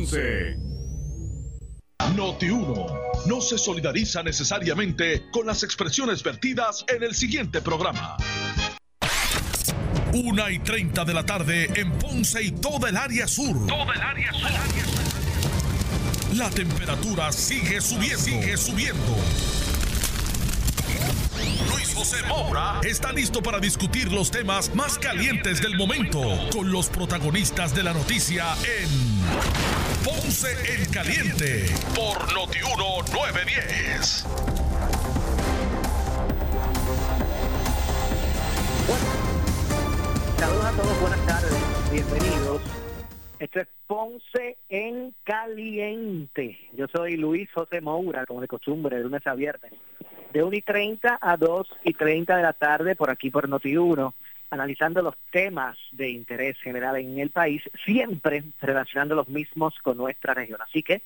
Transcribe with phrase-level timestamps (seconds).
[0.00, 0.56] Ponce.
[2.16, 2.86] Noti 1
[3.26, 8.16] no se solidariza necesariamente con las expresiones vertidas en el siguiente programa.
[10.14, 13.66] Una y 30 de la tarde en Ponce y toda el área sur.
[13.66, 14.50] Toda el área sur.
[16.34, 18.18] La temperatura sigue subiendo.
[18.18, 19.16] Sigue subiendo.
[21.70, 26.20] Luis José Moura está listo para discutir los temas más calientes del momento
[26.52, 34.26] con los protagonistas de la noticia en Ponce en Caliente por Notiuno 910.
[40.38, 41.52] Saludos a todos, buenas tardes,
[41.92, 42.62] bienvenidos.
[43.38, 46.58] Esto es Ponce en Caliente.
[46.72, 49.72] Yo soy Luis José Moura, como de costumbre, de lunes a viernes,
[50.32, 54.14] de 1 y 30 a 2 y 30 de la tarde por aquí por Noti1,
[54.50, 60.34] analizando los temas de interés general en el país, siempre relacionando los mismos con nuestra
[60.34, 60.60] región.
[60.60, 61.02] Así que,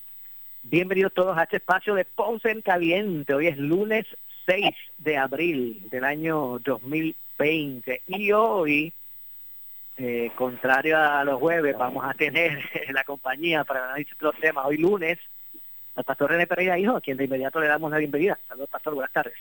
[0.63, 3.35] bienvenidos todos a este espacio de Ponce en Caliente.
[3.35, 4.07] Hoy es lunes
[4.47, 8.93] 6 de abril del año 2020 y hoy
[9.97, 12.59] eh, contrario a los jueves, vamos a tener
[12.93, 14.67] la compañía para analizar los temas.
[14.67, 15.19] Hoy lunes,
[15.95, 18.39] al pastor René Pereira Hijo, a quien de inmediato le damos la bienvenida.
[18.49, 19.35] Saludos, pastor, buenas tardes.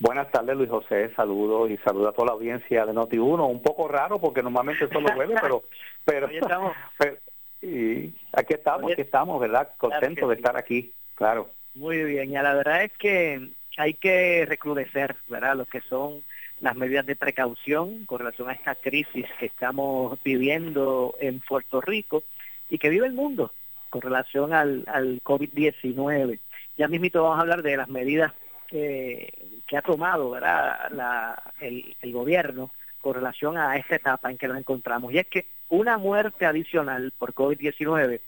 [0.00, 1.10] Buenas tardes, Luis José.
[1.16, 3.50] Saludos y saludos a toda la audiencia de Noti1.
[3.50, 5.64] Un poco raro porque normalmente son los jueves, pero...
[6.04, 6.76] pero, estamos.
[7.62, 9.70] y aquí estamos, aquí estamos, ¿verdad?
[9.76, 11.50] Contentos de estar aquí, claro.
[11.74, 15.56] Muy bien, y la verdad es que hay que recrudecer, ¿verdad?
[15.56, 16.22] Los que son
[16.60, 22.22] las medidas de precaución con relación a esta crisis que estamos viviendo en Puerto Rico
[22.70, 23.52] y que vive el mundo
[23.90, 26.38] con relación al, al COVID-19.
[26.76, 28.32] Ya mismito vamos a hablar de las medidas
[28.68, 30.90] que ha tomado ¿verdad?
[30.90, 35.12] La, el, el gobierno con relación a esta etapa en que nos encontramos.
[35.12, 38.20] Y es que una muerte adicional por COVID-19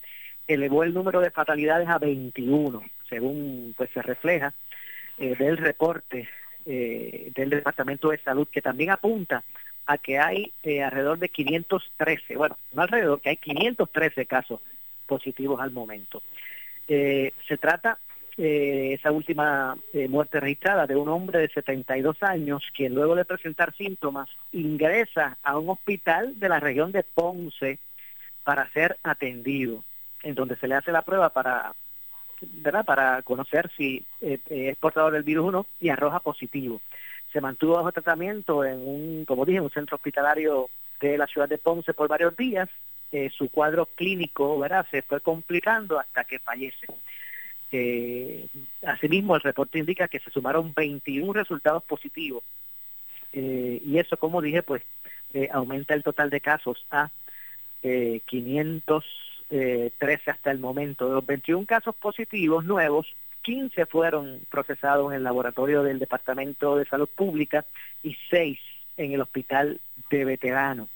[0.46, 4.52] elevó el número de fatalidades a 21, según pues se refleja
[5.18, 6.28] eh, del reporte
[6.66, 9.42] eh, del Departamento de Salud, que también apunta
[9.86, 14.60] a que hay eh, alrededor de 513, bueno, no alrededor, que hay 513 casos
[15.06, 16.22] positivos al momento.
[16.86, 17.98] Se trata,
[18.42, 19.76] esa última
[20.08, 25.58] muerte registrada, de un hombre de 72 años, quien luego de presentar síntomas ingresa a
[25.58, 27.78] un hospital de la región de Ponce
[28.44, 29.84] para ser atendido,
[30.22, 31.72] en donde se le hace la prueba para
[32.84, 36.80] para conocer si eh, es portador del virus o y arroja positivo.
[37.32, 40.68] Se mantuvo bajo tratamiento en un, como dije, un centro hospitalario
[41.00, 42.68] de la ciudad de Ponce por varios días.
[43.12, 44.86] Eh, su cuadro clínico ¿verdad?
[44.90, 46.86] se fue complicando hasta que fallece.
[47.72, 48.46] Eh,
[48.84, 52.42] asimismo, el reporte indica que se sumaron 21 resultados positivos
[53.32, 54.82] y eso, como dije, pues
[55.52, 57.10] aumenta el total de casos a
[57.80, 59.04] 500
[59.50, 61.08] 13 eh, hasta el momento.
[61.08, 63.06] De los 21 casos positivos nuevos,
[63.42, 67.64] 15 fueron procesados en el laboratorio del Departamento de Salud Pública
[68.02, 68.58] y 6
[68.96, 70.88] en el Hospital de Veteranos.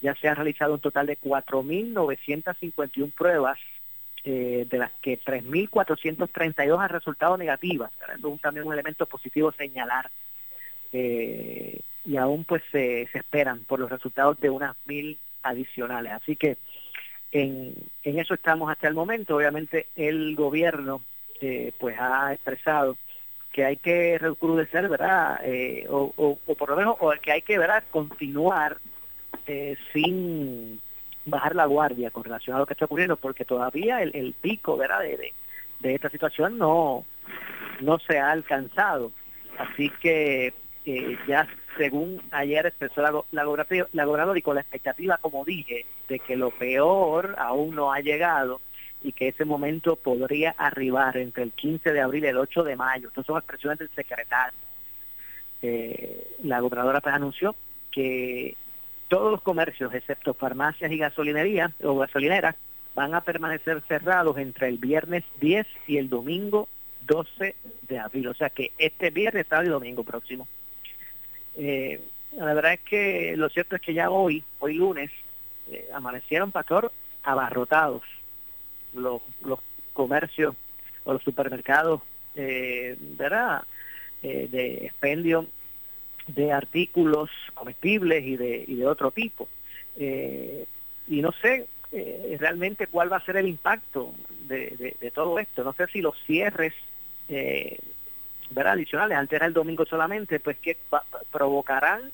[0.00, 3.58] Ya se han realizado un total de 4.951 pruebas,
[4.24, 7.90] eh, de las que 3.432 han resultado negativas,
[8.40, 10.10] también un elemento positivo señalar.
[10.92, 16.12] Eh, y aún pues se, esperan por los resultados de unas mil adicionales.
[16.12, 16.56] Así que
[17.32, 17.74] en,
[18.04, 19.36] eso estamos hasta el momento.
[19.36, 21.02] Obviamente el gobierno
[21.40, 22.96] eh, pues ha expresado
[23.52, 25.40] que hay que recrudecer, ¿verdad?
[25.44, 27.82] Eh, o, por lo menos, o que hay que, ¿verdad?
[27.90, 28.78] Continuar
[29.92, 30.80] sin
[31.24, 35.00] bajar la guardia con relación a lo que está ocurriendo, porque todavía el, pico, ¿verdad?
[35.00, 35.32] De,
[35.80, 37.04] de, esta situación no,
[37.80, 39.12] no se ha alcanzado.
[39.58, 40.54] Así que
[41.28, 41.46] ya
[41.76, 43.44] según ayer expresó la, la,
[44.04, 48.60] gobernadora y con la expectativa, como dije, de que lo peor aún no ha llegado
[49.02, 52.76] y que ese momento podría arribar entre el 15 de abril y el 8 de
[52.76, 53.08] mayo.
[53.08, 54.58] Estas son expresiones del secretario.
[55.62, 57.54] Eh, la gobernadora pues anunció
[57.90, 58.56] que
[59.12, 62.56] todos los comercios, excepto farmacias y gasolinerías o gasolineras,
[62.94, 66.66] van a permanecer cerrados entre el viernes 10 y el domingo
[67.06, 67.54] 12
[67.88, 68.28] de abril.
[68.28, 70.48] O sea que este viernes, sábado y domingo próximo.
[71.56, 72.00] Eh,
[72.38, 75.10] la verdad es que lo cierto es que ya hoy, hoy lunes,
[75.70, 76.90] eh, amanecieron, pastor,
[77.22, 78.04] abarrotados
[78.94, 79.20] los,
[79.92, 80.56] comercios
[81.04, 82.00] o los supermercados,
[82.34, 83.60] eh, ¿verdad?
[84.22, 85.46] De expendio
[86.34, 89.48] de artículos comestibles y de, y de otro tipo.
[89.96, 91.66] y no sé
[92.38, 94.14] realmente cuál va a ser el impacto
[94.48, 95.62] de, de, todo esto.
[95.62, 96.72] No sé si los cierres
[98.50, 98.72] ¿verdad?
[98.72, 100.76] adicionales, antes era el domingo solamente, pues que
[101.30, 102.10] provocarán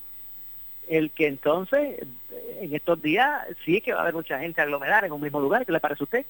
[0.89, 2.01] el que entonces
[2.61, 5.65] en estos días sí que va a haber mucha gente aglomerada en un mismo lugar,
[5.65, 6.27] ¿qué le parece a usted?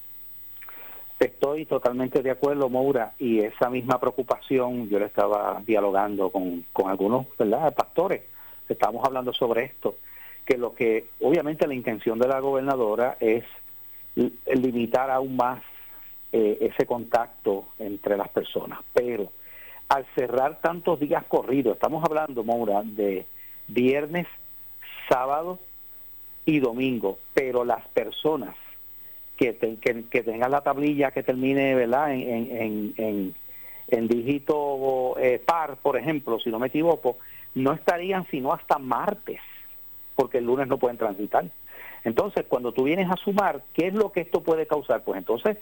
[1.18, 6.88] Estoy totalmente de acuerdo, Moura, y esa misma preocupación yo le estaba dialogando con, con
[6.88, 7.74] algunos ¿verdad?
[7.74, 8.22] pastores.
[8.68, 9.96] Estamos hablando sobre esto,
[10.44, 13.44] que lo que obviamente la intención de la gobernadora es
[14.46, 15.60] limitar aún más
[16.32, 19.32] eh, ese contacto entre las personas, pero
[19.88, 23.24] al cerrar tantos días corridos, estamos hablando, Moura, de
[23.66, 24.26] viernes,
[25.08, 25.58] sábado
[26.44, 28.54] y domingo, pero las personas
[29.38, 29.56] que,
[30.10, 32.12] que, tengan la tablilla que termine ¿verdad?
[32.12, 33.34] en, en,
[33.86, 37.16] en, dígito eh, par, por ejemplo, si no me equivoco,
[37.54, 39.40] no estarían sino hasta martes,
[40.16, 41.44] porque el lunes no pueden transitar.
[42.04, 45.02] Entonces, cuando tú vienes a sumar, ¿qué es lo que esto puede causar?
[45.02, 45.56] Pues entonces,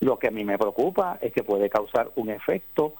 [0.00, 2.94] lo que a mí me preocupa es que puede causar un efecto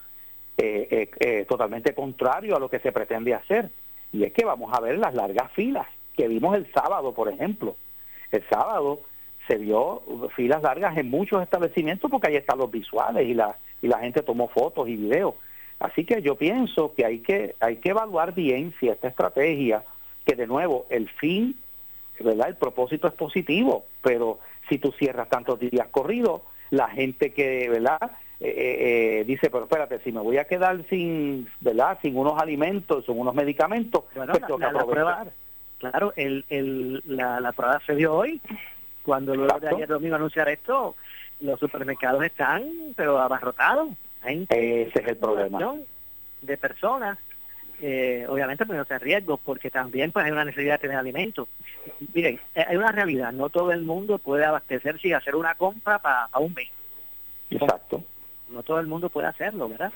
[0.59, 3.71] eh, eh, eh, totalmente contrario a lo que se pretende hacer.
[4.13, 5.87] Y es que vamos a ver las largas filas
[6.17, 7.77] que vimos el sábado, por ejemplo.
[8.33, 9.01] El sábado
[9.47, 10.03] se vio
[10.35, 14.23] filas largas en muchos establecimientos porque ahí están los visuales y la, y la gente
[14.23, 15.35] tomó fotos y videos.
[15.79, 19.83] Así que yo pienso que hay que hay que evaluar bien si esta estrategia,
[20.25, 21.57] que de nuevo el fin,
[22.19, 24.39] verdad, el propósito es positivo, pero
[24.69, 26.41] si tú cierras tantos días corridos,
[26.71, 28.11] la gente que, verdad,
[28.41, 31.99] eh, eh, eh, dice, pero espérate, si me voy a quedar sin, ¿verdad?
[32.03, 35.27] Sin unos alimentos, sin unos medicamentos, pues la, prueba,
[35.79, 38.41] claro, el, el, la, la prueba se dio hoy
[39.07, 40.97] cuando luego de ayer domingo anunciar esto,
[41.41, 42.65] los supermercados están,
[42.97, 43.91] pero abarrotados.
[44.25, 45.77] Ese es el problema.
[46.43, 47.17] De personas,
[47.81, 51.47] eh, obviamente poniéndose en riesgo, porque también pues hay una necesidad de tener alimentos.
[52.13, 56.01] Miren, eh, hay una realidad, no todo el mundo puede abastecerse y hacer una compra
[56.01, 56.71] para un mes.
[57.49, 58.03] Exacto.
[58.49, 59.93] No todo el mundo puede hacerlo, ¿verdad?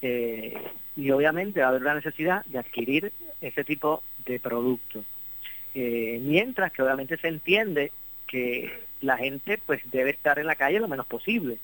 [0.00, 0.60] Eh,
[0.96, 5.04] y obviamente va a haber la necesidad de adquirir ese tipo de productos.
[5.74, 7.92] Eh, mientras que obviamente se entiende
[8.32, 11.58] que la gente pues debe estar en la calle lo menos posible.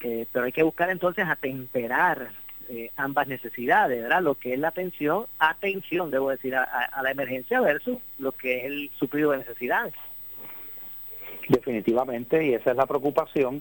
[0.00, 2.30] Eh, pero hay que buscar entonces atemperar
[2.68, 4.22] eh, ambas necesidades, ¿verdad?
[4.22, 8.64] Lo que es la atención, atención, debo decir, a, la emergencia versus lo que es
[8.66, 9.94] el suplido de necesidades.
[11.48, 13.60] Definitivamente, y esa es la preocupación.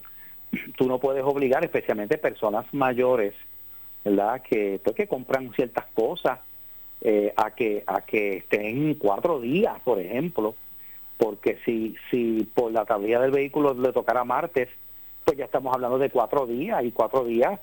[0.78, 3.34] Tú no puedes obligar, especialmente personas mayores,
[4.06, 4.44] ¿verdad?
[4.44, 6.40] Que, pues, que compran ciertas cosas
[7.02, 10.56] eh, a que a que estén cuatro días, por ejemplo,
[11.18, 14.70] porque si, si por la tablilla del vehículo le tocara martes,
[15.26, 17.60] pues ya estamos hablando de cuatro días y cuatro días,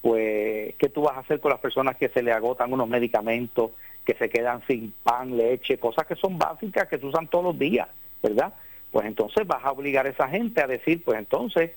[0.00, 3.70] pues, ¿qué tú vas a hacer con las personas que se le agotan unos medicamentos,
[4.04, 7.58] que se quedan sin pan, leche, cosas que son básicas, que se usan todos los
[7.58, 7.88] días,
[8.22, 8.52] ¿verdad?
[8.92, 11.72] Pues entonces vas a obligar a esa gente a decir, pues entonces,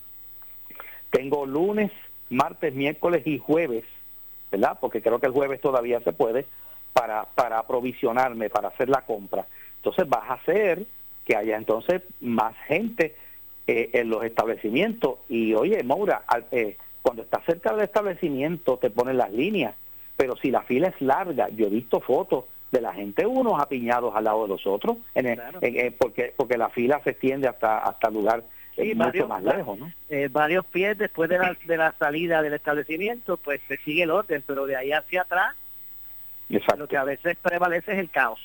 [1.09, 1.91] tengo lunes,
[2.29, 3.85] martes, miércoles y jueves,
[4.51, 4.77] ¿verdad?
[4.79, 6.45] Porque creo que el jueves todavía se puede,
[6.93, 9.45] para, para aprovisionarme, para hacer la compra.
[9.77, 10.85] Entonces vas a hacer
[11.27, 13.13] que haya entonces más gente
[13.67, 15.15] eh, en los establecimientos.
[15.27, 19.75] Y oye, Maura, eh, cuando estás cerca del establecimiento te ponen las líneas,
[20.15, 24.15] pero si la fila es larga, yo he visto fotos de la gente unos apiñados
[24.15, 25.27] al lado de los otros, en
[25.61, 28.43] eh, porque porque la fila se extiende hasta hasta lugar
[28.95, 29.91] mucho más lejos, ¿no?
[30.29, 34.43] varios pies después de la, de la salida del establecimiento, pues se sigue el orden,
[34.47, 35.55] pero de ahí hacia atrás,
[36.77, 38.39] lo que a veces prevalece es el caos.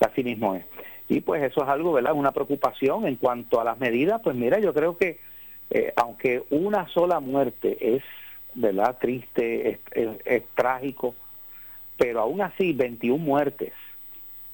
[0.00, 0.64] Así mismo es.
[1.10, 2.12] Y pues eso es algo, ¿verdad?
[2.14, 4.20] Una preocupación en cuanto a las medidas.
[4.22, 5.18] Pues mira, yo creo que
[5.68, 8.04] eh, aunque una sola muerte es,
[8.54, 8.96] ¿verdad?
[9.00, 11.16] Triste, es, trágico,
[11.98, 13.72] pero aún así 21 muertes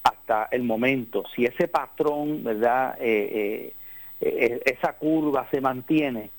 [0.02, 2.96] hasta el momento, si ese patrón, ¿verdad?
[3.00, 3.74] Eh,
[4.22, 6.30] eh, esa curva se mantiene,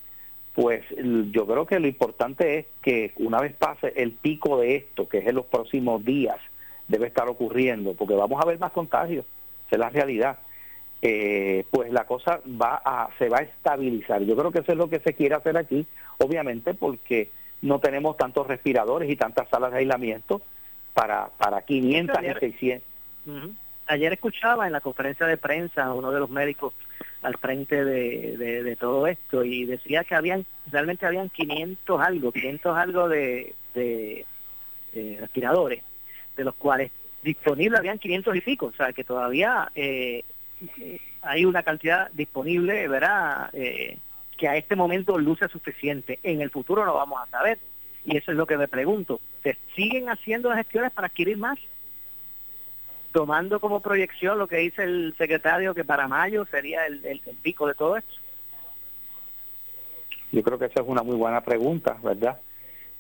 [0.55, 0.83] pues
[1.31, 5.19] yo creo que lo importante es que una vez pase el pico de esto, que
[5.19, 6.39] es en los próximos días,
[6.87, 9.23] debe estar ocurriendo, porque vamos a ver más contagios
[9.75, 10.37] es la realidad,
[11.01, 14.21] eh, pues la cosa va a, se va a estabilizar.
[14.23, 15.85] Yo creo que eso es lo que se quiere hacer aquí,
[16.17, 17.29] obviamente porque
[17.61, 20.41] no tenemos tantos respiradores y tantas salas de aislamiento
[20.93, 22.87] para, para 500 y 600.
[23.87, 26.73] Ayer escuchaba en la conferencia de prensa a uno de los médicos
[27.21, 32.77] al frente de, de, todo esto y decía que habían realmente habían 500 algo, 500
[32.77, 34.25] algo de, de
[35.19, 35.83] respiradores,
[36.35, 36.91] de los cuales
[37.23, 40.23] disponible habían 500 y pico, o sea que todavía eh,
[41.21, 43.49] hay una cantidad disponible, ¿verdad?
[43.53, 43.97] Eh,
[44.37, 46.19] que a este momento luce suficiente.
[46.23, 47.57] En el futuro lo vamos a saber.
[48.05, 49.19] Y eso es lo que me pregunto.
[49.43, 51.57] ¿Se siguen haciendo gestiones para adquirir más?
[53.11, 57.67] Tomando como proyección lo que dice el secretario que para mayo sería el, el pico
[57.67, 58.13] de todo esto.
[60.31, 62.39] Yo creo que esa es una muy buena pregunta, ¿verdad?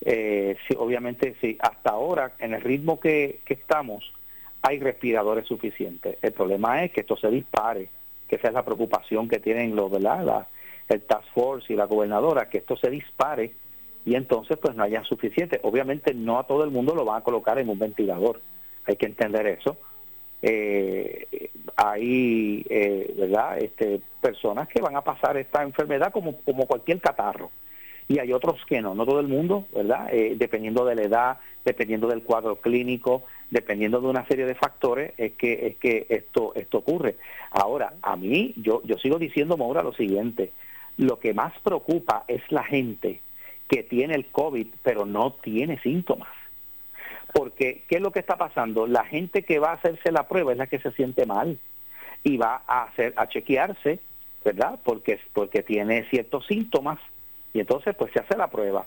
[0.01, 4.13] Eh, obviamente, sí, hasta ahora, en el ritmo que, estamos,
[4.61, 6.17] hay respiradores suficientes.
[6.21, 7.89] El problema es que esto se dispare,
[8.27, 10.47] que esa es la preocupación que tienen los, ¿verdad?
[10.89, 13.51] el Task Force y la gobernadora, que esto se dispare
[14.05, 15.59] y entonces pues no haya suficiente.
[15.63, 18.39] Obviamente no a todo el mundo lo van a colocar en un ventilador,
[18.85, 19.77] hay que entender eso.
[20.41, 23.57] Eh, hay, eh, ¿verdad?
[23.57, 27.51] Este, personas que van a pasar esta enfermedad como, como cualquier catarro
[28.07, 30.13] y hay otros que no, no todo el mundo, ¿verdad?
[30.13, 35.13] Eh, dependiendo de la edad, dependiendo del cuadro clínico, dependiendo de una serie de factores,
[35.17, 37.15] es que, es que esto, esto ocurre.
[37.51, 40.51] Ahora, a mí, yo, yo sigo diciendo, Maura, lo siguiente,
[40.97, 43.19] lo que más preocupa es la gente
[43.67, 46.29] que tiene el COVID, pero no tiene síntomas.
[47.33, 48.87] Porque, ¿qué es lo que está pasando?
[48.87, 51.59] La gente que va a hacerse la prueba es la que se siente mal
[52.23, 53.99] y va a hacer a chequearse,
[54.45, 54.79] ¿verdad?
[54.83, 56.99] Porque porque tiene ciertos síntomas
[57.53, 58.85] y entonces pues se hace la prueba.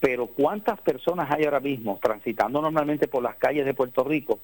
[0.00, 4.38] Pero ¿cuántas personas hay ahora mismo transitando normalmente por las calles de Puerto Rico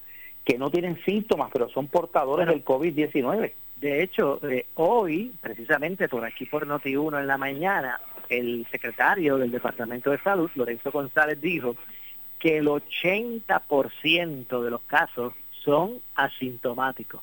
[0.45, 3.53] que no tienen síntomas, pero son portadores del COVID-19?
[3.77, 9.51] De hecho, eh, hoy, precisamente por aquí por Noti1 en la mañana, el secretario del
[9.51, 11.77] Departamento de Salud, Lorenzo González, dijo
[12.39, 17.23] que el 80% de los casos son asintomáticos.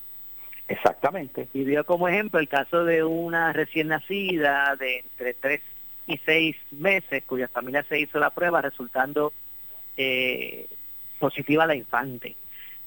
[0.68, 1.48] Exactamente.
[1.54, 5.60] Y dio como ejemplo el caso de una recién nacida de entre 3
[6.08, 9.32] y seis meses, cuya familia se hizo la prueba, resultando
[9.96, 10.66] eh,
[11.18, 12.34] positiva la infante.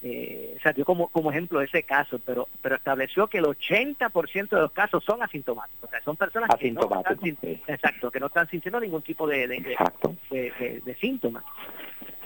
[0.04, 4.50] Eh, o sea, dio como, como ejemplo ese caso, pero pero estableció que el 80%
[4.50, 5.88] de los casos son asintomáticos.
[5.88, 7.20] O sea, son personas que no están,
[7.68, 11.44] exacto, que no están sintiendo ningún tipo de, de, de, síntomas.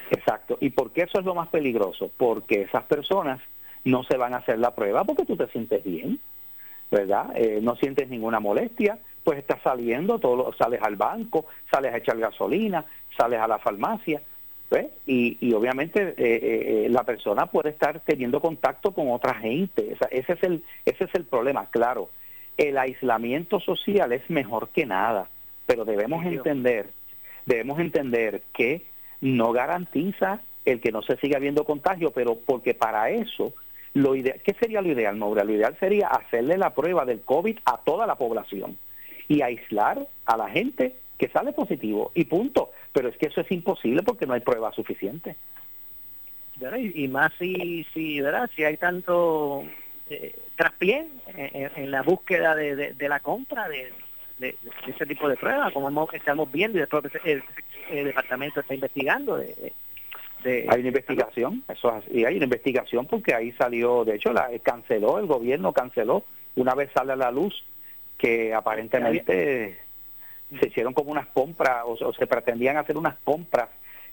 [0.09, 0.57] Exacto.
[0.61, 2.09] ¿Y por qué eso es lo más peligroso?
[2.15, 3.41] Porque esas personas
[3.83, 6.21] no se van a hacer la prueba porque tú te sientes bien,
[6.89, 7.35] ¿verdad?
[7.35, 12.17] Eh, no sientes ninguna molestia, pues estás saliendo, todo, sales al banco, sales a echar
[12.19, 12.85] gasolina,
[13.17, 14.21] sales a la farmacia,
[15.07, 19.97] Y, y obviamente eh, eh, eh, la persona puede estar teniendo contacto con otra gente.
[20.11, 22.09] ese, es el, ese es el problema, claro.
[22.55, 25.27] El aislamiento social es mejor que nada,
[25.65, 26.85] pero debemos entender,
[27.47, 28.83] debemos entender que
[29.21, 33.53] no garantiza el que no se siga viendo contagio, pero porque para eso,
[33.95, 35.43] lo ideal, ¿qué sería lo ideal, Maura?
[35.43, 38.77] Lo ideal sería hacerle la prueba del COVID a toda la población
[39.27, 42.71] y aislar a la gente que sale positivo y punto.
[42.93, 45.35] Pero es que eso es imposible porque no hay pruebas suficientes.
[46.93, 48.49] Y, más si, si, ¿verdad?
[48.55, 49.65] si hay tanto
[50.09, 53.91] eh, traspié en, la búsqueda de, la compra de,
[54.87, 57.43] ese tipo de pruebas, como estamos viendo y después el,
[57.89, 59.37] departamento está investigando.
[59.37, 59.73] De,
[60.45, 65.17] hay una investigación, eso y hay una investigación porque ahí salió, de hecho, la canceló,
[65.17, 66.23] el gobierno canceló,
[66.55, 67.65] una vez sale a la luz
[68.17, 69.77] que aparentemente
[70.59, 73.69] se hicieron como unas compras o, se pretendían hacer unas compras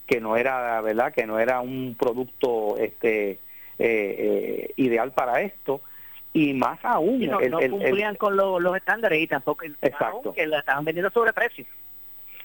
[0.07, 3.39] que no era verdad que no era un producto este eh,
[3.79, 5.81] eh, ideal para esto.
[6.35, 10.33] Y más aún no, cumplían con los estándares y tampoco exacto.
[10.33, 11.67] que la estaban vendiendo sobre precio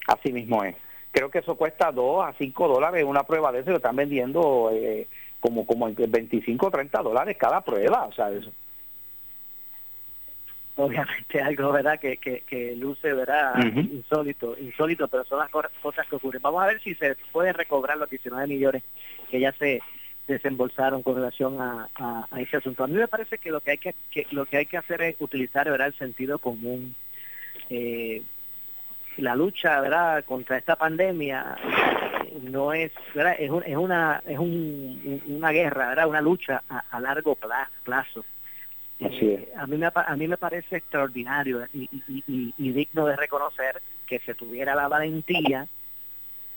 [0.08, 0.76] así mismo es.
[1.12, 4.72] Creo que eso cuesta 2 a 5 dólares una prueba de eso lo están vendiendo
[4.74, 5.08] eh,
[5.40, 8.52] como como 25 o 30 dólares cada prueba o sea eso
[10.78, 16.42] obviamente algo verdad que, que, luce verdad insólito insólito pero son las cosas que ocurren.
[16.42, 18.84] Vamos a ver si se pueden recobrar los 19 millones
[19.30, 19.82] que ya se
[20.28, 22.84] desembolsaron con relación a, ese asunto.
[22.84, 23.96] A mí me parece que lo que hay que,
[24.32, 26.96] lo que hay que hacer es utilizar verdad el sentido común.
[27.70, 28.22] Eh,
[29.18, 31.58] la lucha verdad contra esta pandemia
[32.44, 37.00] no es verdad es, es una es un, una guerra verdad una lucha a, a
[37.00, 37.36] largo
[37.84, 38.24] plazo
[39.00, 41.88] eh, a, mí me, a mí me parece extraordinario y,
[42.72, 45.68] digno de reconocer que se tuviera la valentía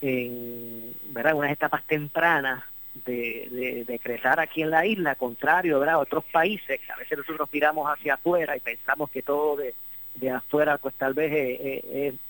[0.00, 1.34] en ¿verdad?
[1.34, 2.62] unas etapas tempranas
[3.04, 5.96] de, decretar aquí en la isla, contrario ¿verdad?
[5.96, 10.30] a otros países, que a veces nosotros miramos hacia afuera y pensamos que todo de,
[10.30, 11.32] afuera pues tal vez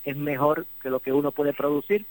[0.05, 2.05] es, mejor que lo que uno puede producir.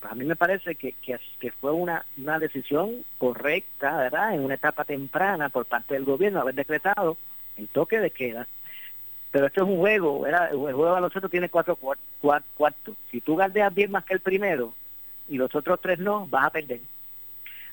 [0.00, 4.34] Pues a mí me parece que, que, que, fue una, una decisión correcta, ¿verdad?
[4.34, 7.16] En una etapa temprana por parte del gobierno haber decretado
[7.62, 8.46] el toque de queda.
[9.30, 12.94] Pero esto es un juego, el juego de baloncesto tiene cuatro cuartos.
[13.10, 14.74] Si tú galdeas bien más que el primero
[15.28, 16.80] y los otros tres no, vas a perder.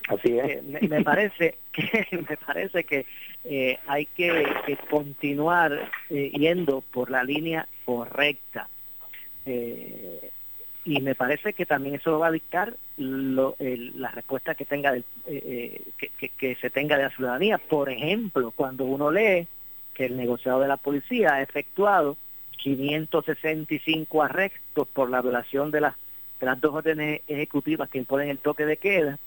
[0.08, 0.64] Así es.
[0.64, 3.06] Me, parece que me parece que
[3.44, 8.70] eh, hay que, continuar eh, yendo por la línea correcta.
[9.46, 10.32] Eh,
[10.86, 14.94] y me parece que también eso va a dictar la respuesta que tenga
[15.26, 15.82] que,
[16.38, 17.58] que, se tenga de la ciudadanía.
[17.58, 19.46] Por ejemplo, cuando uno lee
[20.06, 22.18] el negociado de la policía ha efectuado
[22.58, 25.96] 565 arrestos por la violación de las,
[26.42, 29.18] las dos órdenes ejecutivas que imponen el toque de queda,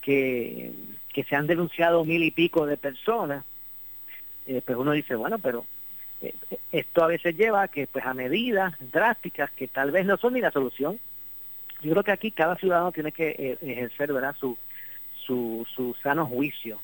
[0.00, 0.72] que,
[1.12, 3.44] que se han denunciado mil y pico de personas,
[4.46, 5.64] eh, pues uno dice, bueno, pero
[6.22, 6.34] eh,
[6.72, 10.34] esto a veces lleva a que pues a medidas drásticas que tal vez no son
[10.34, 10.98] ni la solución.
[11.82, 14.34] Yo creo que aquí cada ciudadano tiene que eh, ejercer ¿verdad?
[14.38, 14.56] Su,
[15.24, 16.80] su, su sano juicio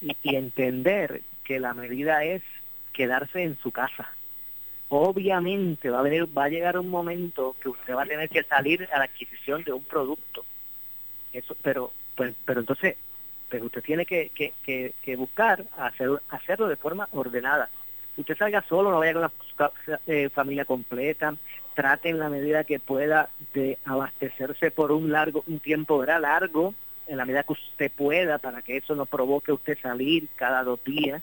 [0.00, 2.42] y, entender que la medida es
[2.92, 4.08] quedarse en su casa.
[4.88, 8.44] Obviamente va a venir, va a llegar un momento que usted va a tener que
[8.44, 10.44] salir a la adquisición de un producto.
[11.32, 12.96] Eso, pero, pues, pero entonces,
[13.48, 14.52] pero usted tiene que, que,
[15.02, 17.68] que, buscar hacer, hacerlo de forma ordenada.
[18.16, 19.72] Usted salga solo, no vaya con la
[20.06, 21.34] eh, familia completa,
[21.74, 26.74] trate en la medida que pueda de abastecerse por un largo, un tiempo era largo,
[27.06, 30.82] en la medida que usted pueda, para que eso no provoque usted salir cada dos
[30.84, 31.22] días.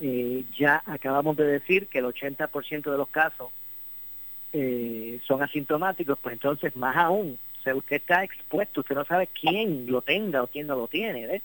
[0.00, 3.50] Eh, ya acabamos de decir que el 80% de los casos
[4.52, 9.90] eh, son asintomáticos, pues entonces más aún, o usted está expuesto, usted no sabe quién
[9.90, 11.42] lo tenga o quién no lo tiene,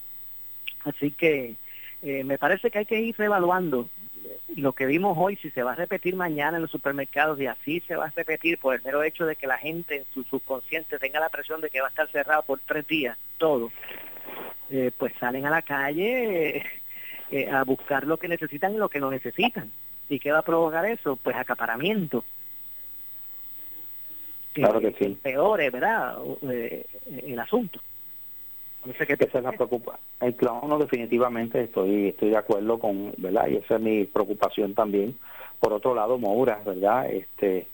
[0.85, 1.55] Así que
[2.01, 3.89] eh, me parece que hay que ir reevaluando
[4.55, 7.79] lo que vimos hoy, si se va a repetir mañana en los supermercados y así
[7.81, 10.99] se va a repetir por el mero hecho de que la gente en su subconsciente
[10.99, 13.71] tenga la presión de que va a estar cerrado por tres días, todo,
[14.97, 16.63] pues salen a la calle
[17.33, 19.71] eh, a buscar lo que necesitan y lo que no necesitan.
[20.07, 21.15] ¿Y qué va a provocar eso?
[21.15, 22.23] Pues acaparamiento.
[24.53, 25.17] Claro que sí.
[25.19, 26.15] Peor, ¿verdad?
[26.43, 26.85] Eh,
[27.25, 27.79] el asunto.
[28.85, 29.97] No sé qué te la preocupa.
[30.19, 33.47] El no, definitivamente estoy estoy de acuerdo con, ¿verdad?
[33.47, 35.15] Y esa es mi preocupación también.
[35.59, 37.09] Por otro lado, Moura, ¿verdad?
[37.09, 37.67] Este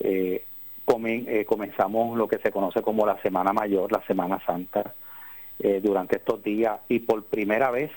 [0.00, 0.44] eh,
[0.86, 4.94] eh, comenzamos lo que se conoce como la Semana Mayor, la Semana Santa,
[5.82, 7.90] durante estos días y por primera vez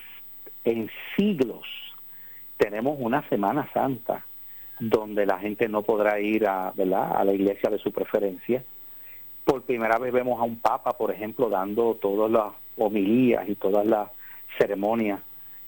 [0.66, 1.64] en siglos
[2.58, 4.26] tenemos una Semana Santa
[4.80, 7.16] donde la gente no podrá ir a, ¿verdad?
[7.16, 8.64] a la iglesia de su preferencia.
[9.44, 13.86] Por primera vez vemos a un papa, por ejemplo, dando todas las homilías y todas
[13.86, 14.10] las
[14.58, 15.20] ceremonias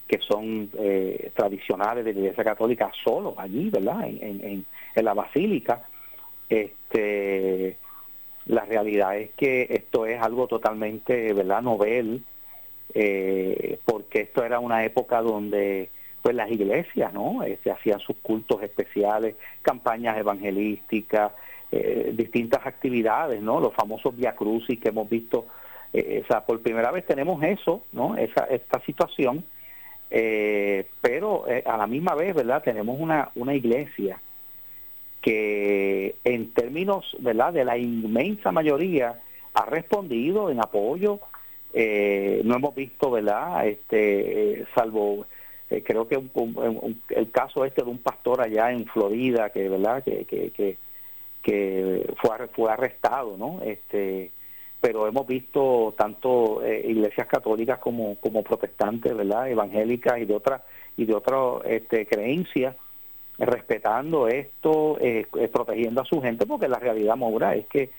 [0.08, 4.08] que son eh, tradicionales de la Iglesia Católica solo allí, ¿verdad?
[4.08, 4.65] En,
[4.96, 5.84] la basílica.
[6.50, 7.77] Este,
[8.45, 11.63] la realidad es que esto es algo totalmente, ¿verdad?
[11.63, 12.24] Novel
[12.93, 15.89] eh, porque esto era una época donde
[16.21, 21.32] pues las iglesias no este, hacían sus cultos especiales campañas evangelísticas
[21.73, 25.47] eh, distintas actividades no los famosos via crucis que hemos visto
[25.93, 29.43] eh, o sea por primera vez tenemos eso no esa esta situación
[30.09, 34.19] eh, pero a la misma vez verdad tenemos una una iglesia
[35.21, 39.19] que en términos verdad de la inmensa mayoría
[39.53, 41.19] ha respondido en apoyo
[41.73, 43.67] eh, no hemos visto, ¿verdad?
[43.67, 45.25] Este, salvo,
[45.71, 46.21] eh, creo que
[47.09, 50.03] el caso este de un pastor allá en Florida, que, ¿verdad?
[50.03, 50.77] Que, que, que,
[51.43, 53.62] fue, fue arrestado, ¿no?
[53.63, 54.32] Este,
[54.82, 59.49] pero hemos visto tanto eh, iglesias católicas como, como protestantes, ¿verdad?
[59.49, 60.62] Evangélicas y de otras
[60.95, 62.75] y de otras este, creencias
[63.39, 64.99] respetando esto,
[65.51, 67.89] protegiendo a su gente, porque la realidad, Maura, es que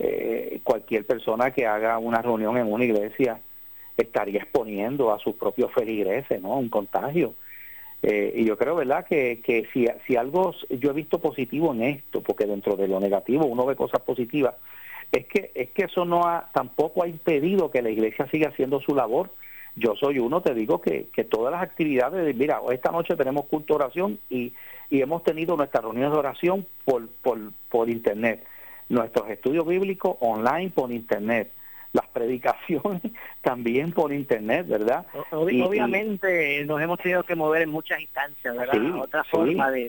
[0.00, 3.40] eh, cualquier persona que haga una reunión en una iglesia
[3.96, 6.56] estaría exponiendo a sus propios feligreses, ¿no?
[6.56, 7.34] Un contagio.
[8.02, 11.82] Eh, y yo creo, ¿verdad?, que, que si, si algo yo he visto positivo en
[11.82, 14.54] esto, porque dentro de lo negativo uno ve cosas positivas,
[15.10, 18.80] es que, es que eso no ha, tampoco ha impedido que la iglesia siga haciendo
[18.80, 19.30] su labor.
[19.74, 23.74] Yo soy uno, te digo que, que todas las actividades, mira, esta noche tenemos culto
[23.74, 24.52] oración y,
[24.90, 27.38] y hemos tenido nuestras reuniones de oración por, por,
[27.70, 28.44] por internet
[28.88, 31.50] nuestros estudios bíblicos online por internet,
[32.18, 33.02] predicaciones
[33.42, 35.06] también por internet, ¿verdad?
[35.30, 39.00] obviamente nos hemos tenido que mover en muchas instancias, ¿verdad?
[39.00, 39.88] Otra forma de,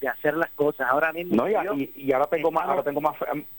[0.00, 0.88] de, hacer las cosas.
[0.88, 1.34] Ahora mismo.
[1.34, 3.16] No, y, ahora tengo más, ahora tengo más,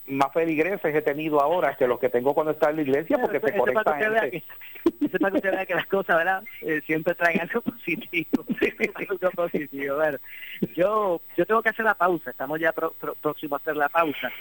[0.07, 3.39] más feligreses he tenido ahora que los que tengo cuando estaba en la iglesia, porque
[3.39, 3.99] se conectan.
[4.29, 4.37] Que,
[5.01, 6.43] eso para que usted vea que las cosas, ¿verdad?
[6.61, 8.45] Eh, siempre traen algo positivo.
[8.95, 9.95] algo positivo.
[9.97, 10.17] Bueno,
[10.75, 12.29] yo, yo tengo que hacer la pausa.
[12.29, 14.31] Estamos ya próximos a hacer la pausa.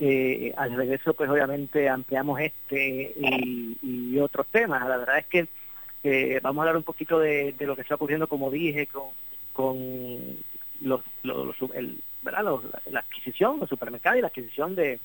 [0.00, 4.86] Eh, al regreso, pues obviamente ampliamos este y, otros temas.
[4.88, 5.46] La verdad es que
[6.04, 9.10] eh, vamos a hablar un poquito de, lo que está ocurriendo, como dije, con,
[9.52, 10.38] con
[10.80, 14.98] los, la adquisición, los supermercados y la adquisición de,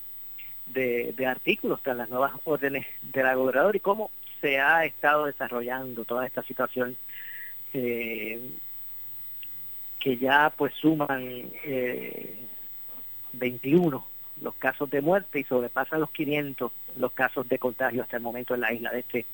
[0.72, 6.04] de, artículos tras las nuevas órdenes de la gobernadora y cómo se ha estado desarrollando
[6.04, 6.96] toda esta situación
[7.74, 8.40] eh,
[9.98, 11.22] que ya pues suman
[11.64, 12.36] eh,
[13.32, 14.09] 21
[14.40, 18.54] los casos de muerte y sobrepasan los 500 los casos de contagio hasta el momento
[18.54, 19.26] en la isla de este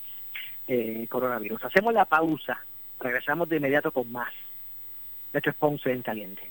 [0.68, 1.64] eh, coronavirus.
[1.64, 2.58] Hacemos la pausa,
[3.00, 4.32] regresamos de inmediato con más.
[5.32, 6.42] Esto es Ponce en Caliente.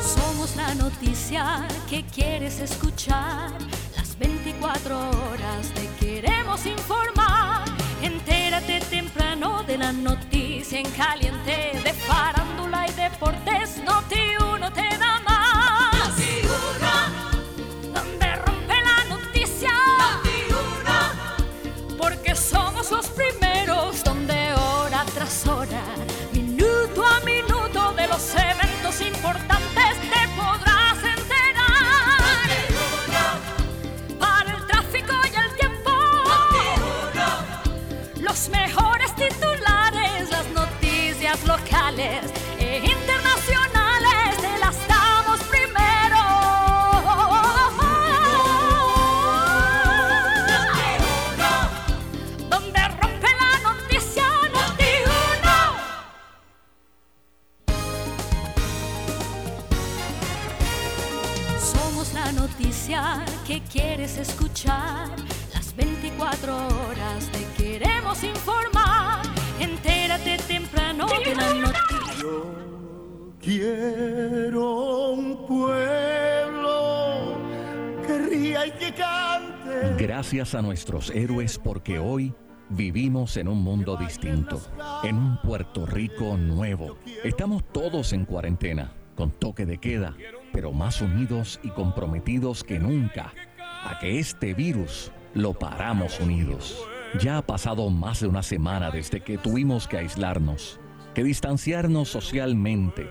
[0.00, 3.50] Somos la noticia que quieres escuchar.
[3.96, 7.73] Las 24 horas te queremos informar
[8.04, 13.82] Entérate temprano de la noticia en caliente de farándula y deportes.
[13.82, 14.20] Noti
[14.52, 16.08] uno te da más.
[16.08, 16.42] Noti
[17.94, 19.72] donde rompe la noticia.
[19.98, 24.04] Noti porque somos los primeros.
[24.04, 25.82] Donde hora tras hora,
[26.34, 28.73] minuto a minuto de los eventos
[41.42, 42.33] locales
[80.34, 82.34] Gracias a nuestros héroes porque hoy
[82.68, 84.60] vivimos en un mundo distinto,
[85.04, 86.98] en un Puerto Rico nuevo.
[87.22, 90.16] Estamos todos en cuarentena, con toque de queda,
[90.52, 93.32] pero más unidos y comprometidos que nunca
[93.84, 96.84] a que este virus lo paramos unidos.
[97.20, 100.80] Ya ha pasado más de una semana desde que tuvimos que aislarnos,
[101.14, 103.08] que distanciarnos socialmente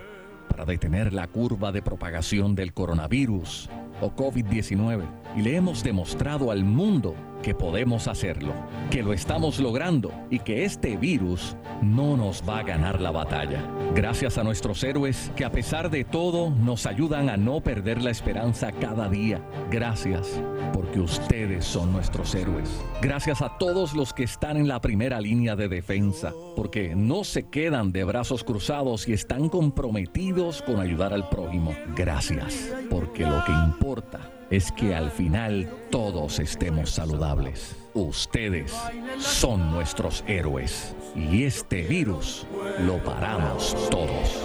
[0.53, 5.03] para detener la curva de propagación del coronavirus o COVID-19
[5.35, 8.53] y le hemos demostrado al mundo que podemos hacerlo,
[8.89, 13.61] que lo estamos logrando y que este virus no nos va a ganar la batalla.
[13.93, 18.09] Gracias a nuestros héroes que a pesar de todo nos ayudan a no perder la
[18.09, 19.39] esperanza cada día.
[19.69, 20.41] Gracias
[20.73, 22.69] porque ustedes son nuestros héroes.
[23.01, 27.49] Gracias a todos los que están en la primera línea de defensa, porque no se
[27.49, 31.75] quedan de brazos cruzados y están comprometidos con ayudar al prójimo.
[31.95, 34.19] Gracias porque lo que importa
[34.53, 37.75] es que al final todos estemos saludables.
[37.95, 38.71] Ustedes
[39.17, 42.45] son nuestros héroes y este virus
[42.81, 44.43] lo paramos todos.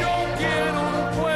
[0.00, 1.35] Yo quiero un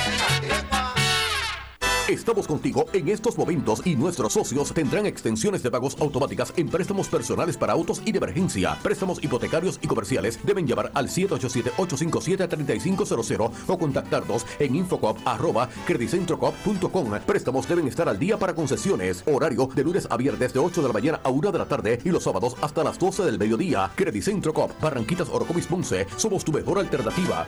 [2.11, 7.07] Estamos contigo en estos momentos y nuestros socios tendrán extensiones de pagos automáticas en préstamos
[7.07, 8.77] personales para autos y de emergencia.
[8.83, 17.11] Préstamos hipotecarios y comerciales deben llamar al 787-857-3500 o contactarnos en infocop arroba credicentrocop.com.
[17.25, 19.23] Préstamos deben estar al día para concesiones.
[19.25, 22.01] Horario de lunes a viernes de 8 de la mañana a 1 de la tarde
[22.03, 23.89] y los sábados hasta las 12 del mediodía.
[23.95, 26.05] Credicentro Cop, Barranquitas Orocovis Ponce.
[26.17, 27.47] Somos tu mejor alternativa.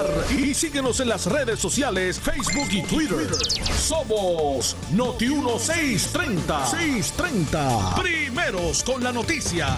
[0.29, 3.29] y síguenos en las redes sociales, Facebook y Twitter.
[3.77, 6.65] Somos Noti 1630.
[6.67, 7.95] 630.
[8.01, 9.77] Primeros con la noticia.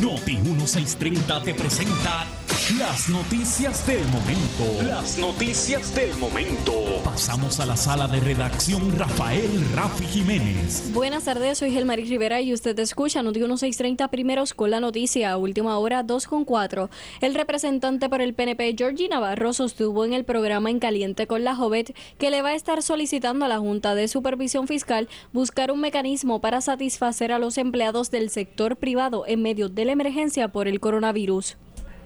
[0.00, 2.26] Noti 1630 te presenta
[2.78, 4.82] las noticias del momento.
[4.86, 6.72] Las noticias del momento.
[7.04, 10.90] Pasamos a la sala de redacción Rafael Rafi Jiménez.
[10.92, 15.76] Buenas tardes, soy Gelmaris Rivera y usted escucha Noti 1630 primeros con la noticia, última
[15.78, 16.88] hora 2 con 4.
[17.20, 21.54] El representante por el PNP, Georgie Navarro, sostuvo en el programa En Caliente con la
[21.54, 25.80] Jovet que le va a estar solicitando a la Junta de Supervisión Fiscal buscar un
[25.80, 30.68] mecanismo para satisfacer a los empleados del sector privado en medio de la emergencia por
[30.68, 31.56] el coronavirus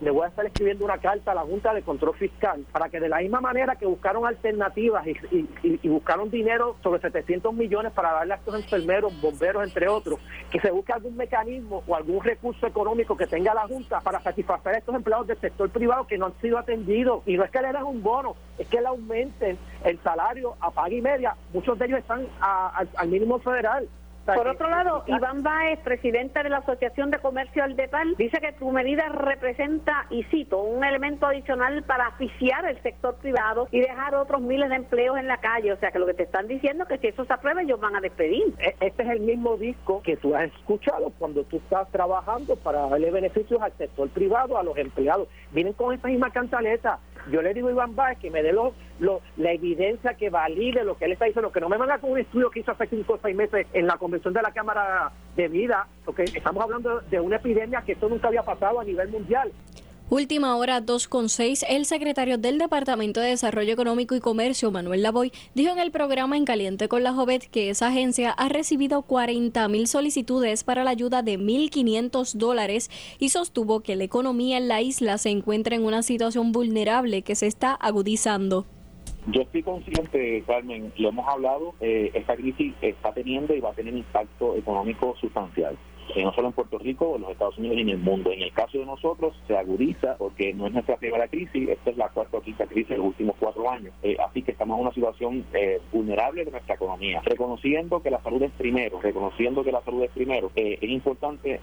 [0.00, 3.00] le voy a estar escribiendo una carta a la Junta de Control Fiscal para que
[3.00, 8.34] de la misma manera que buscaron alternativas y, buscaron dinero sobre 700 millones para darle
[8.34, 13.16] a estos enfermeros, bomberos, entre otros, que se busque algún mecanismo o algún recurso económico
[13.16, 16.40] que tenga la Junta para satisfacer a estos empleados del sector privado que no han
[16.40, 17.22] sido atendidos.
[17.26, 20.70] Y no es que le den un bono, es que le aumenten el salario a
[20.70, 21.34] paga y media.
[21.52, 23.88] Muchos de ellos están al mínimo federal.
[24.34, 28.70] Por otro lado, Iván Baez, presidente de la Asociación de Comercio Aldepal, dice que tu
[28.72, 34.40] medida representa, y cito, un elemento adicional para asfixiar el sector privado y dejar otros
[34.40, 35.72] miles de empleos en la calle.
[35.72, 37.78] O sea que lo que te están diciendo es que si eso se aprueba, ellos
[37.78, 38.52] van a despedir.
[38.58, 42.88] E, este es el mismo disco que tú has escuchado cuando tú estás trabajando para
[42.88, 45.28] darle beneficios al sector privado, a los empleados.
[45.52, 46.98] Vienen con esa misma cantaleta.
[47.30, 48.72] Yo le digo a Iván Baez que me dé los,
[49.36, 52.18] la evidencia que valide lo que él está diciendo, que no me venga con un
[52.18, 55.48] estudio que hizo hace cinco o seis meses en la convención de la Cámara de
[55.48, 59.52] Vida, porque estamos hablando de una epidemia que esto nunca había pasado a nivel mundial.
[60.08, 65.72] Última hora 2.6, el secretario del Departamento de Desarrollo Económico y Comercio, Manuel Lavoy, dijo
[65.72, 69.88] en el programa En Caliente con la Jovet que esa agencia ha recibido 40 mil
[69.88, 72.88] solicitudes para la ayuda de 1.500 dólares
[73.18, 77.34] y sostuvo que la economía en la isla se encuentra en una situación vulnerable que
[77.34, 78.64] se está agudizando.
[79.32, 83.74] Yo estoy consciente, Carmen, lo hemos hablado, eh, esta crisis está teniendo y va a
[83.74, 85.76] tener impacto económico sustancial.
[86.14, 88.30] Eh, no solo en Puerto Rico, en los Estados Unidos y en el mundo.
[88.30, 91.96] En el caso de nosotros se agudiza porque no es nuestra primera crisis, esta es
[91.96, 93.92] la cuarta o quinta crisis de los últimos cuatro años.
[94.02, 97.20] Eh, así que estamos en una situación eh, vulnerable de nuestra economía.
[97.24, 101.60] Reconociendo que la salud es primero, reconociendo que la salud es primero, es importante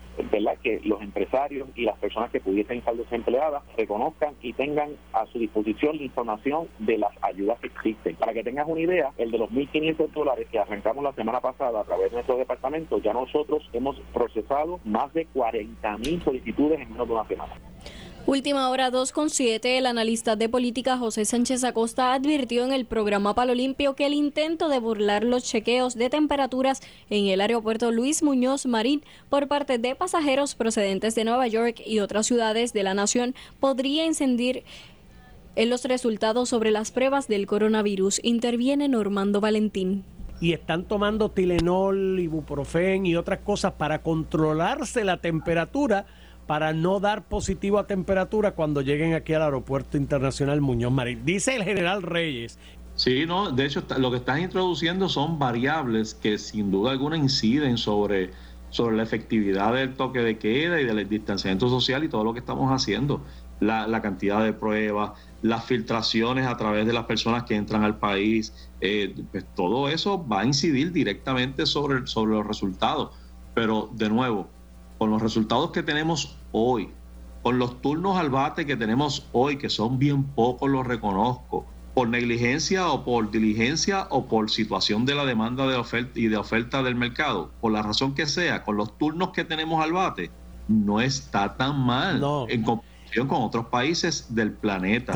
[0.62, 5.39] que los empresarios y las personas que pudiesen estar desempleadas reconozcan y tengan a su
[5.39, 8.15] disposición la información de las ayudas que existen.
[8.15, 11.82] Para que tengas una idea, el de los 1.500 dólares que arrancamos la semana pasada
[11.82, 14.33] a través de nuestro departamento, ya nosotros hemos procesado
[14.84, 17.54] más de 40 mil solicitudes en menos de una semana.
[18.26, 23.54] Última hora 2.7, el analista de política José Sánchez Acosta advirtió en el programa Palo
[23.54, 28.65] Limpio que el intento de burlar los chequeos de temperaturas en el aeropuerto Luis Muñoz
[28.65, 33.36] Marín por parte de pasajeros procedentes de Nueva York y otras ciudades de la nación
[33.60, 34.63] podría incendiar
[35.58, 38.22] en los resultados sobre las pruebas del coronavirus.
[38.24, 40.06] Interviene Normando Valentín
[40.43, 46.06] y están tomando Tilenol, ibuprofen y otras cosas para controlarse la temperatura
[46.47, 51.23] para no dar positivo a temperatura cuando lleguen aquí al aeropuerto internacional Muñoz Marín.
[51.23, 52.60] Dice el general Reyes.
[52.95, 57.77] Sí, no, de hecho lo que están introduciendo son variables que sin duda alguna inciden
[57.77, 58.32] sobre,
[58.69, 62.39] sobre la efectividad del toque de queda y del distanciamiento social y todo lo que
[62.39, 63.21] estamos haciendo.
[63.62, 65.12] La, la cantidad de pruebas,
[65.43, 70.25] las filtraciones a través de las personas que entran al país, eh, pues todo eso
[70.25, 73.12] va a incidir directamente sobre, sobre los resultados.
[73.53, 74.47] Pero de nuevo,
[74.97, 76.89] con los resultados que tenemos hoy,
[77.43, 82.08] con los turnos al bate que tenemos hoy, que son bien pocos, los reconozco, por
[82.08, 86.82] negligencia o por diligencia o por situación de la demanda de oferta y de oferta
[86.82, 90.32] del mercado, por la razón que sea, con los turnos que tenemos al bate,
[90.69, 95.15] no está tan mal en comparación con otros países del planeta.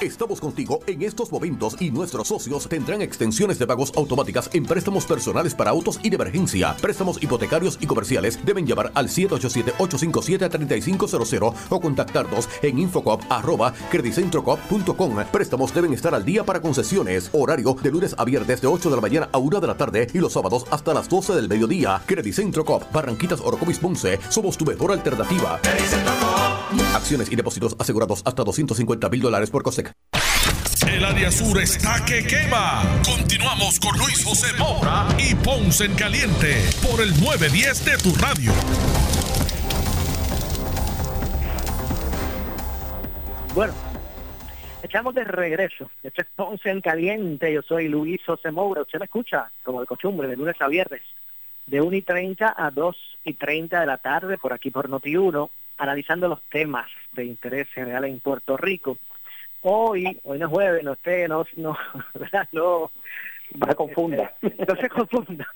[0.00, 5.04] Estamos contigo en estos momentos y nuestros socios tendrán extensiones de pagos automáticas en préstamos
[5.04, 6.76] personales para autos y de emergencia.
[6.80, 15.24] Préstamos hipotecarios y comerciales deben llamar al 787-857-3500 o contactarnos en infocop.com.
[15.32, 17.30] Préstamos deben estar al día para concesiones.
[17.32, 20.06] Horario de lunes a viernes de 8 de la mañana a 1 de la tarde
[20.14, 22.00] y los sábados hasta las 12 del mediodía.
[22.06, 24.20] Credicentro Cop, Barranquitas Orocovis Ponce.
[24.28, 25.60] Somos tu mejor alternativa.
[26.98, 29.92] Acciones y depósitos asegurados hasta 250 mil dólares por COSEC.
[30.90, 32.82] El área sur está que quema.
[33.04, 38.52] Continuamos con Luis José Moura y Ponce en Caliente por el 910 de tu radio.
[43.54, 43.74] Bueno,
[44.82, 45.88] echamos de regreso.
[46.02, 47.52] Este es Ponce en Caliente.
[47.52, 48.82] Yo soy Luis José Moura.
[48.82, 51.02] Usted me escucha, como de costumbre, de lunes a viernes,
[51.66, 55.48] de 1 y 30 a 2 y 30 de la tarde, por aquí por Noti1,
[55.78, 58.98] analizando los temas de interés general en Puerto Rico.
[59.62, 61.76] Hoy, hoy no es jueves, no esté, no, no,
[62.14, 62.48] ¿verdad?
[62.52, 62.90] No,
[63.54, 64.34] no confunda.
[64.42, 65.46] No se confunda.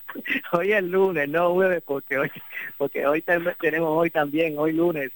[0.53, 2.31] Hoy es lunes, no jueves, porque hoy,
[2.77, 5.11] porque hoy tenemos hoy también, hoy lunes,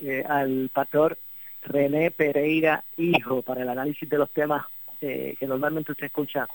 [0.00, 1.18] eh, al pastor
[1.64, 4.66] René Pereira Hijo para el análisis de los temas
[5.00, 6.48] eh, que normalmente usted escucha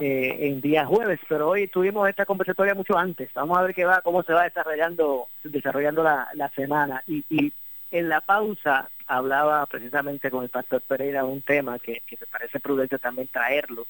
[0.00, 3.32] eh, en día jueves, pero hoy tuvimos esta conversatoria mucho antes.
[3.34, 7.02] Vamos a ver qué va, cómo se va desarrollando, desarrollando la, la semana.
[7.06, 7.52] Y, y
[7.90, 12.58] en la pausa hablaba precisamente con el pastor Pereira un tema que, que me parece
[12.58, 13.86] prudente también traerlo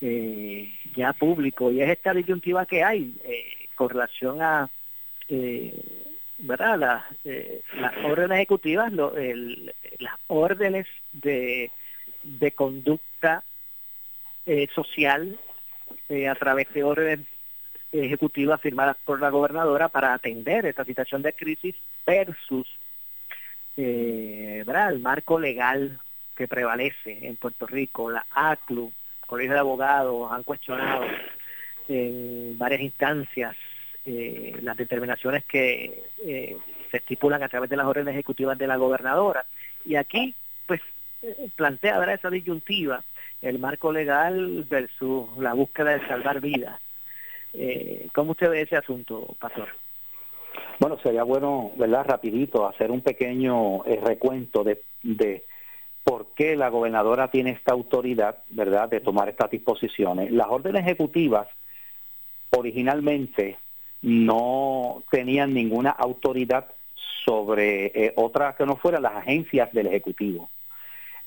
[0.00, 4.70] eh, ya público y es esta disyuntiva que hay eh, con relación a
[5.28, 5.74] eh,
[6.38, 11.70] verdad las eh, las órdenes ejecutivas lo, el, las órdenes de,
[12.22, 13.42] de conducta
[14.50, 15.38] eh, social
[16.08, 17.26] eh, a través de órdenes
[17.92, 22.66] ejecutivas firmadas por la gobernadora para atender esta situación de crisis versus
[23.76, 26.00] eh, el marco legal
[26.36, 28.92] que prevalece en Puerto Rico, la ACLU,
[29.26, 31.04] Colegio de Abogados han cuestionado
[31.88, 33.54] en varias instancias
[34.04, 36.56] eh, las determinaciones que eh,
[36.90, 39.44] se estipulan a través de las órdenes ejecutivas de la gobernadora.
[39.84, 40.34] Y aquí,
[40.66, 40.80] pues,
[41.54, 42.16] plantea ¿verdad?
[42.16, 43.04] esa disyuntiva,
[43.42, 46.78] el marco legal versus la búsqueda de salvar vidas.
[47.54, 49.68] Eh, ¿Cómo usted ve ese asunto, Pastor?
[50.78, 52.06] Bueno, sería bueno, ¿verdad?
[52.06, 55.44] Rapidito, hacer un pequeño eh, recuento de, de
[56.04, 60.30] por qué la gobernadora tiene esta autoridad, ¿verdad?, de tomar estas disposiciones.
[60.32, 61.48] Las órdenes ejecutivas
[62.50, 63.58] originalmente
[64.02, 66.66] no tenían ninguna autoridad
[67.24, 70.48] sobre eh, otras que no fueran las agencias del Ejecutivo.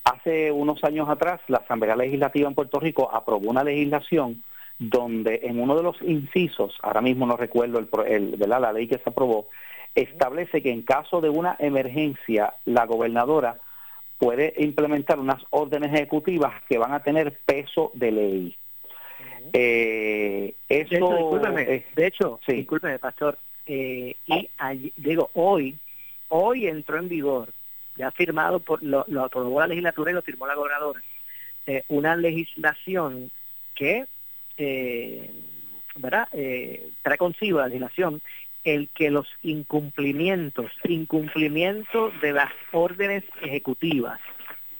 [0.04, 4.42] Hace unos años atrás, la Asamblea Legislativa en Puerto Rico aprobó una legislación
[4.78, 8.60] donde en uno de los incisos, ahora mismo no recuerdo el, el, ¿verdad?
[8.60, 9.46] la ley que se aprobó,
[9.94, 13.56] establece que en caso de una emergencia, la gobernadora
[14.18, 18.56] puede implementar unas órdenes ejecutivas que van a tener peso de ley.
[19.52, 22.52] Eh, eso, de hecho, discúlpeme, eh, de hecho, sí.
[22.54, 25.76] discúlpeme, pastor, eh, y allí- digo, hoy,
[26.28, 27.48] hoy entró en vigor,
[27.96, 31.00] ya firmado por, lo, lo aprobó la legislatura y lo firmó la gobernadora,
[31.66, 33.30] eh, una legislación
[33.74, 34.06] que,
[34.56, 35.30] eh,
[35.96, 38.20] ¿verdad?, eh, trae consigo la legislación
[38.64, 44.20] el que los incumplimientos, incumplimiento de las órdenes ejecutivas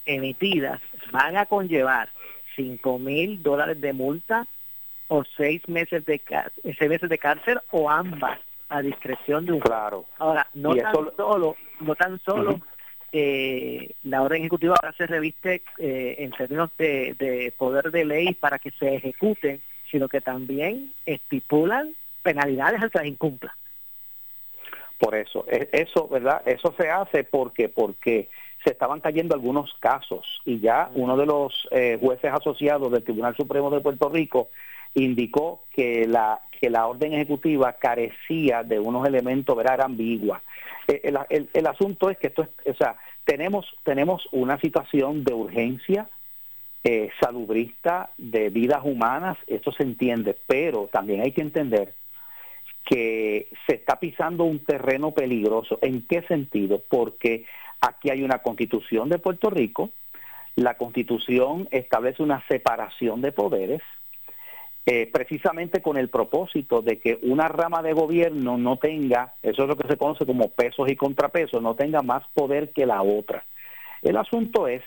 [0.07, 0.81] emitidas
[1.12, 2.09] van a conllevar
[2.57, 4.46] cinco mil dólares de multa
[5.09, 6.20] o seis meses de
[6.79, 8.38] seis meses de cárcel o ambas
[8.70, 12.61] a discreción de un claro ahora no Y tan eso- solo no tan solo.
[13.16, 18.35] Eh, la orden ejecutiva ahora se reviste eh, en términos de, de poder de ley
[18.35, 23.55] para que se ejecuten sino que también estipulan penalidades al que las incumpla
[24.99, 26.43] Por eso, e- eso, ¿verdad?
[26.47, 28.28] Eso se hace porque porque
[28.64, 33.36] se estaban cayendo algunos casos y ya uno de los eh, jueces asociados del Tribunal
[33.36, 34.49] Supremo de Puerto Rico
[34.95, 39.74] indicó que la que la orden ejecutiva carecía de unos elementos, ¿verdad?
[39.74, 40.41] Era ambigua.
[40.86, 45.35] El, el- el asunto es que esto es, o sea, tenemos, tenemos una situación de
[45.35, 46.09] urgencia
[46.83, 51.95] eh, salubrista de vidas humanas, eso se entiende, pero también hay que entender
[52.85, 55.79] que se está pisando un terreno peligroso.
[55.81, 56.83] ¿En qué sentido?
[56.87, 57.47] Porque
[57.81, 59.91] aquí hay una constitución de Puerto Rico,
[60.57, 63.83] la constitución establece una separación de poderes,
[64.87, 69.68] eh, precisamente con el propósito de que una rama de gobierno no tenga, eso es
[69.68, 73.45] lo que se conoce como pesos y contrapesos, no tenga más poder que la otra.
[74.03, 74.82] El asunto es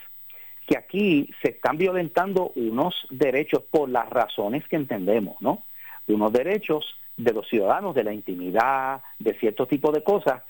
[0.67, 5.63] que aquí se están violentando unos derechos por las razones que entendemos, ¿no?
[6.07, 10.43] Unos derechos de los ciudadanos, de la intimidad, de cierto tipo de cosas,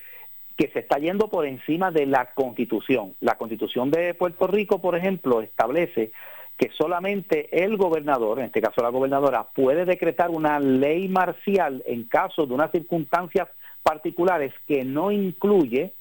[0.57, 3.15] que se está yendo por encima de la constitución.
[3.21, 6.11] La constitución de Puerto Rico, por ejemplo, establece
[6.57, 12.05] que solamente el gobernador, en este caso la gobernadora, puede decretar una ley marcial en
[12.05, 13.47] caso de unas circunstancias
[13.83, 15.93] particulares que no incluye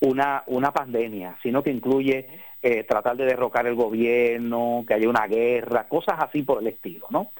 [0.00, 2.26] una, una pandemia, sino que incluye
[2.62, 7.06] eh, tratar de derrocar el gobierno, que haya una guerra, cosas así por el estilo,
[7.10, 7.32] ¿no?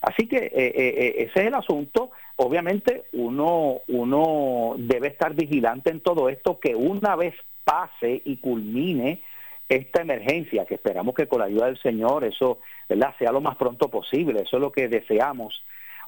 [0.00, 2.12] Así que eh, eh, ese es el asunto.
[2.36, 7.34] Obviamente uno, uno debe estar vigilante en todo esto, que una vez
[7.64, 9.20] pase y culmine
[9.68, 12.58] esta emergencia, que esperamos que con la ayuda del Señor eso
[12.88, 13.14] ¿verdad?
[13.18, 15.62] sea lo más pronto posible, eso es lo que deseamos,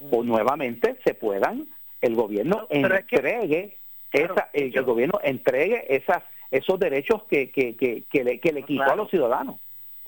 [0.09, 1.67] o nuevamente se puedan,
[2.01, 3.77] el gobierno es que- entregue,
[4.11, 8.83] el, el gobierno entregue esas esos derechos que, que, que, que le, que le quitó
[8.83, 9.55] a los ciudadanos.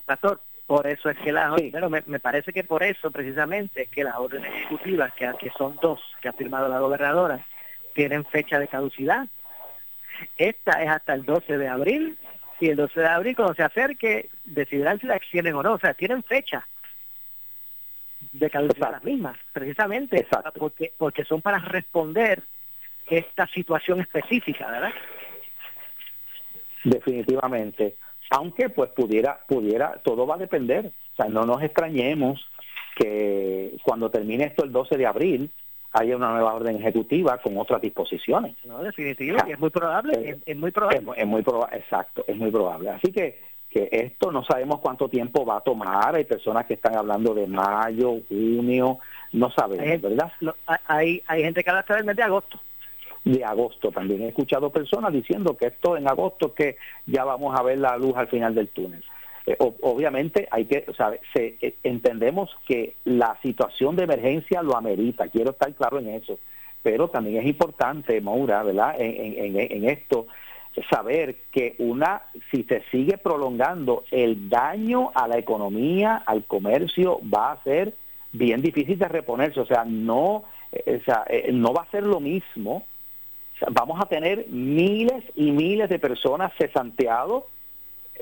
[0.04, 3.88] Pastor, por eso es que las pero me, me parece que por eso precisamente es
[3.88, 7.46] que las órdenes ejecutivas, que, que son dos que ha firmado la gobernadora,
[7.94, 9.26] tienen fecha de caducidad.
[10.36, 12.18] Esta es hasta el 12 de abril
[12.60, 15.74] y el 12 de abril cuando se acerque decidirán si la extienden o no.
[15.74, 16.66] O sea, tienen fecha
[18.32, 20.26] de caducidad las mismas, precisamente
[20.58, 22.42] porque porque son para responder
[23.06, 24.92] esta situación específica, ¿verdad?
[26.84, 27.96] Definitivamente.
[28.30, 30.86] Aunque pues pudiera, pudiera, todo va a depender.
[31.12, 32.48] O sea, no nos extrañemos
[32.96, 35.50] que cuando termine esto el 12 de abril
[35.94, 38.54] haya una nueva orden ejecutiva con otras disposiciones.
[38.64, 40.98] No, definitivo, y es muy probable, es, es muy probable.
[41.12, 42.90] Es, es muy probable, exacto, es muy probable.
[42.90, 43.40] Así que,
[43.70, 46.14] que esto no sabemos cuánto tiempo va a tomar.
[46.16, 48.98] Hay personas que están hablando de mayo, junio,
[49.32, 50.32] no sabemos, Hay- ¿verdad?
[50.40, 52.60] Lo- hay, hay gente que habla hasta del mes de agosto.
[53.24, 53.90] de agosto.
[53.90, 56.76] También he escuchado personas diciendo que esto en agosto que
[57.06, 59.02] ya vamos a ver la luz al final del túnel.
[59.46, 60.86] Eh, obviamente hay que,
[61.34, 66.38] se- eh, entendemos que la situación de emergencia lo amerita, quiero estar claro en eso,
[66.82, 68.94] pero también es importante, Maura, ¿verdad?
[68.98, 70.26] En, en- en- esto,
[70.90, 77.52] saber que una, si se sigue prolongando, el daño a la economía, al comercio, va
[77.52, 77.92] a ser
[78.32, 82.18] bien difícil de reponerse, o sea, no, eh, o sea, no va a ser lo
[82.18, 82.84] mismo
[83.70, 87.44] vamos a tener miles y miles de personas cesanteados,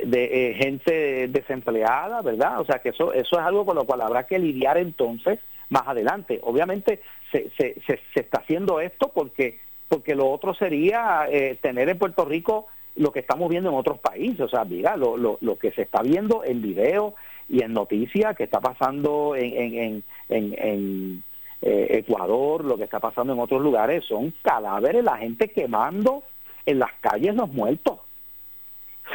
[0.05, 2.61] de eh, gente desempleada, ¿verdad?
[2.61, 5.39] O sea que eso eso es algo con lo cual habrá que lidiar entonces
[5.71, 6.41] más adelante.
[6.43, 7.01] Obviamente
[7.31, 11.99] se, se, se, se está haciendo esto porque porque lo otro sería eh, tener en
[11.99, 14.41] Puerto Rico lo que estamos viendo en otros países.
[14.41, 17.15] O sea, mira, lo, lo, lo que se está viendo en video
[17.49, 21.23] y en noticias que está pasando en, en, en, en,
[21.61, 26.23] eh, Ecuador, lo que está pasando en otros lugares, son cadáveres, la gente quemando
[26.65, 27.99] en las calles los muertos.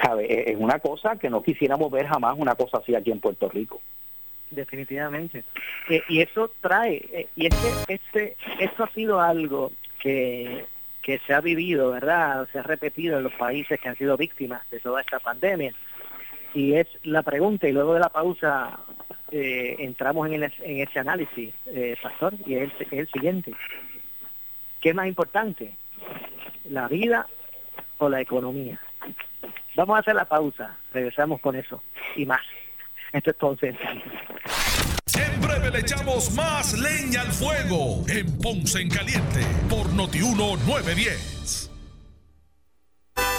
[0.03, 0.51] ¿Sabe?
[0.51, 3.81] Es una cosa que no quisiéramos ver jamás una cosa así aquí en Puerto Rico.
[4.51, 5.43] definitivamente.
[5.89, 10.65] Eh, y eso trae, eh, y es que este, esto ha sido algo que,
[11.01, 12.47] que se ha vivido, ¿verdad?
[12.51, 15.73] Se ha repetido en los países que han sido víctimas de toda esta pandemia.
[16.53, 18.79] Y es la pregunta, y luego de la pausa
[19.31, 21.53] eh, entramos en, el- ese análisis,
[22.01, 23.53] Pastor, y es el, es el siguiente.
[24.79, 25.73] ¿Qué es más importante?
[26.69, 27.27] ¿La vida
[27.97, 28.79] o la economía?
[29.77, 31.83] Vamos a hacer la pausa, regresamos con eso
[32.15, 32.41] y más.
[33.13, 34.03] Esto es todo Central.
[35.15, 41.69] En breve le echamos más leña al fuego en Ponce en Caliente por Notiuno 910.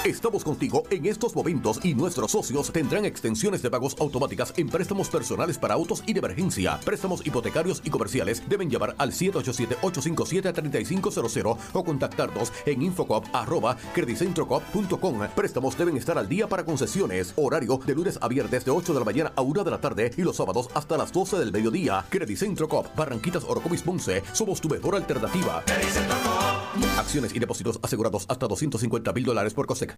[0.08, 5.10] Estamos contigo en estos momentos y nuestros socios tendrán extensiones de pagos automáticas en préstamos
[5.10, 6.80] personales para autos y de emergencia.
[6.82, 15.28] Préstamos hipotecarios y comerciales deben llamar al 787-857-3500 o contactarnos en infocop arroba credicentrocop.com.
[15.36, 17.34] Préstamos deben estar al día para concesiones.
[17.36, 20.10] Horario de lunes a viernes de 8 de la mañana a 1 de la tarde
[20.16, 22.06] y los sábados hasta las 12 del mediodía.
[22.08, 24.22] Credicentro Cop, Barranquitas Orocovis Ponce.
[24.32, 25.62] Somos tu mejor alternativa.
[26.96, 29.97] Acciones y depósitos asegurados hasta 250 mil dólares por COSEC.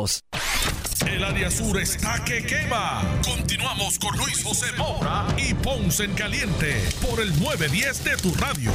[0.01, 3.03] El área sur está que quema.
[3.23, 6.73] Continuamos con Luis José Moura y Ponce en Caliente
[7.07, 8.71] por el 910 de tu radio.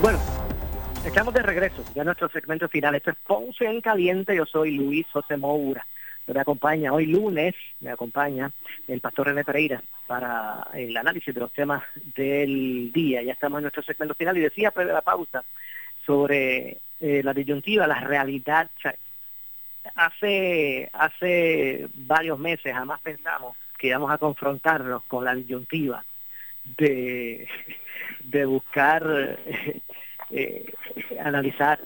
[0.00, 0.18] Bueno,
[1.04, 2.94] estamos de regreso ya en nuestro segmento final.
[2.94, 4.34] Esto es Ponce en Caliente.
[4.34, 5.86] Yo soy Luis José Moura.
[6.26, 8.50] Me acompaña hoy lunes, me acompaña
[8.86, 11.82] el pastor René Pereira para el análisis de los temas
[12.16, 13.22] del día.
[13.22, 15.44] Ya estamos en nuestro segmento final y decía pues de la pausa
[16.06, 18.70] sobre eh, la disyuntiva, la realidad.
[19.94, 26.04] hace, hace varios meses jamás pensamos que íbamos a confrontarnos con la disyuntiva
[26.76, 27.48] de,
[28.20, 29.38] de buscar
[30.30, 30.72] eh,
[31.20, 31.80] analizar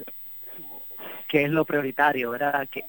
[1.29, 2.69] qué es lo prioritario, ¿verdad?
[2.71, 2.85] ¿Qué,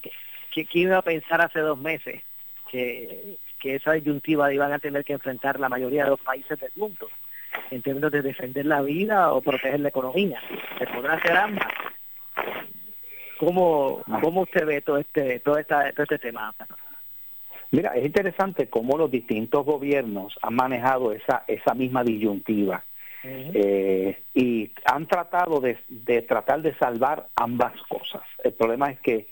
[0.51, 2.23] qué, iba a pensar hace dos meses
[2.69, 6.71] que, que esa disyuntiva iban a tener que enfrentar la mayoría de los países del
[6.75, 7.09] mundo
[7.71, 10.41] en términos de defender la vida o proteger la economía?
[10.79, 11.71] ¿Se podrá hacer ambas?
[13.39, 16.53] ¿Cómo, cómo usted ve todo este, todo, esta, todo este tema?
[17.71, 22.83] Mira, es interesante cómo los distintos gobiernos han manejado esa, esa misma disyuntiva.
[23.25, 28.21] Eh, y han tratado de, tratar de salvar ambas cosas.
[28.43, 29.27] El problema es que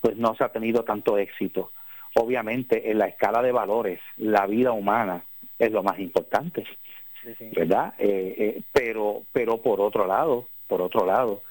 [0.00, 1.72] pues no se ha tenido tanto éxito.
[2.14, 5.24] Obviamente en la escala de valores la vida humana
[5.58, 6.64] es lo más importante,
[7.54, 7.94] ¿verdad?
[7.98, 11.42] Eh, eh, pero pero por otro lado, por otro lado,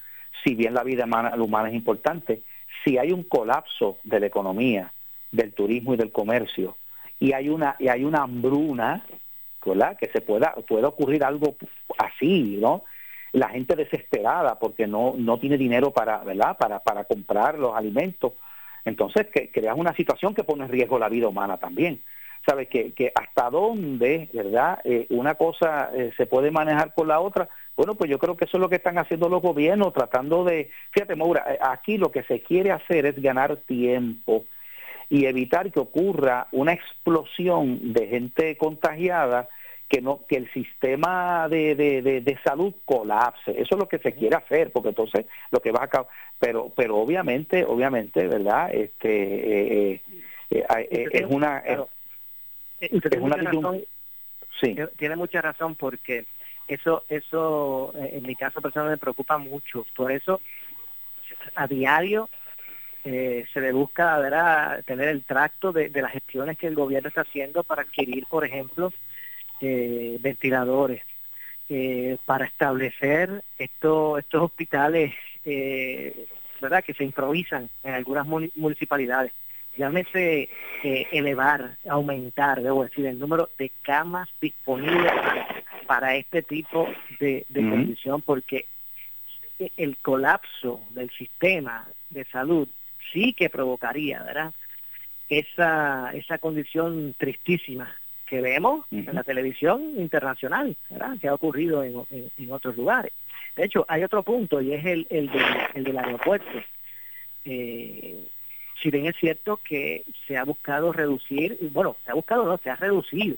[0.43, 2.41] si bien la vida humana, es importante,
[2.83, 4.91] si hay un colapso de la economía,
[5.31, 6.75] del turismo y del comercio
[7.17, 9.05] y hay una y hay una hambruna
[9.65, 9.97] ¿verdad?
[9.97, 11.55] Que se pueda, pueda ocurrir algo
[11.97, 12.83] así, ¿no?
[13.33, 16.57] La gente desesperada porque no, no tiene dinero para, ¿verdad?
[16.57, 18.33] Para, para comprar los alimentos.
[18.83, 22.01] Entonces, que creas una situación que pone en riesgo la vida humana también.
[22.45, 22.69] ¿Sabes?
[22.69, 24.79] Que, que hasta dónde, ¿verdad?
[24.83, 27.47] Eh, una cosa eh, se puede manejar por la otra.
[27.75, 30.69] Bueno, pues yo creo que eso es lo que están haciendo los gobiernos, tratando de...
[30.91, 34.45] Fíjate, Maura, eh, aquí lo que se quiere hacer es ganar tiempo
[35.09, 39.49] y evitar que ocurra una explosión de gente contagiada
[39.89, 43.51] que no que el sistema de, de, salud colapse.
[43.51, 46.07] Eso es lo que se quiere hacer porque entonces lo que va a acabar
[46.39, 50.01] pero pero obviamente obviamente verdad este eh,
[50.49, 51.61] eh, eh, es una
[52.79, 53.81] es, una razón,
[54.59, 54.75] sí.
[54.97, 56.25] tiene mucha razón porque
[56.75, 60.41] eso eso en mi caso personal me preocupa mucho por eso
[61.55, 62.29] a diario
[63.03, 64.19] eh, se le busca
[64.85, 68.93] tener el tracto de, las gestiones que el gobierno está haciendo para adquirir, por ejemplo,
[69.59, 71.01] eh, ventiladores,
[71.69, 75.13] eh, para establecer estos, estos hospitales
[76.61, 76.83] ¿verdad?
[76.83, 79.31] que se improvisan en algunas municipalidades.
[79.77, 80.49] Llámese
[80.83, 85.11] elevar, aumentar, debo decir, el número de camas disponibles
[85.91, 86.87] para, este tipo
[87.19, 88.65] de, condición, porque
[89.75, 92.69] el colapso del sistema de salud
[93.11, 94.53] sí que provocaría, ¿verdad?
[95.27, 97.93] Esa, esa condición tristísima
[98.25, 101.17] que vemos en la televisión internacional, ¿verdad?
[101.19, 102.05] Que ha ocurrido en,
[102.37, 103.11] en, otros lugares.
[103.57, 105.29] De hecho, hay otro punto y es el, el,
[105.73, 106.63] el del aeropuerto.
[107.43, 108.27] Eh,
[108.81, 112.69] si bien es cierto que se ha buscado reducir, bueno, se ha buscado, no, se
[112.69, 113.35] ha reducido,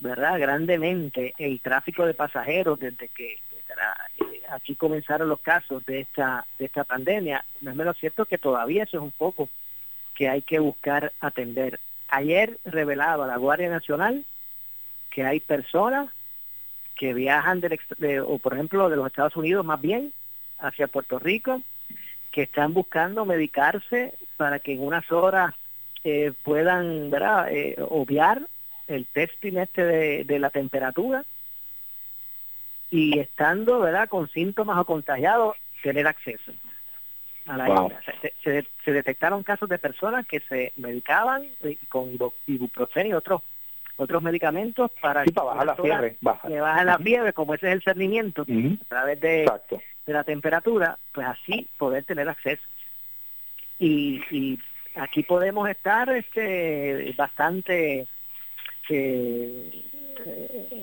[0.00, 0.38] ¿verdad?
[0.38, 3.38] Grandemente el tráfico de pasajeros desde que
[4.48, 8.84] aquí comenzaron los casos de esta, de esta pandemia, no es menos cierto que todavía
[8.84, 9.48] eso es un poco
[10.14, 11.80] que hay que buscar atender.
[12.08, 14.24] Ayer revelaba la Guardia Nacional
[15.10, 16.10] que hay personas
[16.96, 17.78] que viajan del,
[18.26, 20.12] o por ejemplo de los Estados Unidos más bien
[20.58, 21.62] hacia Puerto Rico,
[22.32, 25.54] que están buscando medicarse para que en unas horas
[26.04, 27.52] eh, puedan ¿verdad?
[27.52, 28.42] Eh, obviar
[28.88, 31.24] el testing este de, de la temperatura
[32.90, 36.52] y estando, ¿verdad?, con síntomas o contagiados, tener acceso
[37.48, 37.88] a la
[38.44, 42.10] se, se, detectaron casos de personas que se medicaban eh, con
[42.46, 43.42] ibuprofeno y otros
[43.96, 46.16] otros medicamentos para, sí, para bajar la fiebre.
[46.20, 46.46] Baja.
[46.46, 49.50] Que baja la fiebre, como ese es el cernimiento, a través de,
[50.06, 52.62] de la temperatura, pues así poder tener acceso.
[53.80, 54.60] Y, y
[54.94, 58.06] aquí podemos estar este bastante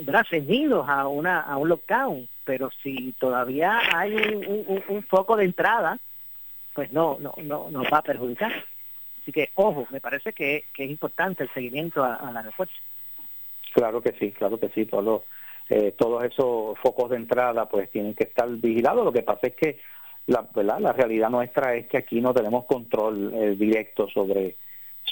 [0.06, 0.26] ¿verdad?
[0.30, 4.16] ceñidos a, una, a un lockdown pero si todavía hay
[4.88, 5.98] un, foco de entrada,
[6.74, 8.54] pues no, no, no nos va a perjudicar.
[9.22, 12.76] Así que, ojo, me parece que, es importante el seguimiento a, la aeropuerto.
[13.74, 15.24] Claro que sí, claro que sí, todos
[15.68, 19.04] eh, todos esos focos de entrada pues tienen que estar vigilados.
[19.04, 19.80] Lo que pasa es que
[20.28, 20.80] la, ¿verdad?
[20.80, 24.56] la realidad nuestra es que aquí no tenemos control eh, directo sobre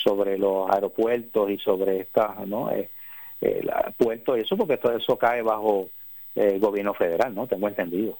[0.04, 2.72] sobre los aeropuertos y sobre estas, ¿no?
[2.72, 2.90] Eh,
[3.42, 3.66] eh
[3.98, 5.90] puertos y eso, porque todo eso cae bajo
[6.36, 7.48] el gobierno federal, ¿no?
[7.48, 8.18] Tengo entendido.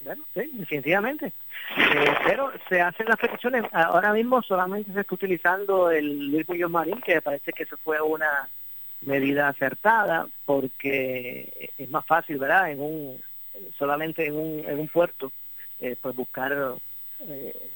[0.00, 1.26] Bueno, sí, definitivamente.
[1.26, 3.64] Eh, pero se hacen las peticiones.
[3.72, 8.00] Ahora mismo solamente se está utilizando el Luis Muñoz Marín, que parece que eso fue
[8.00, 8.48] una
[9.02, 12.70] medida acertada, porque es más fácil, ¿verdad?
[12.70, 13.20] En un
[13.76, 15.32] solamente en un, en un puerto,
[15.80, 16.76] eh, pues buscar
[17.20, 17.70] eh,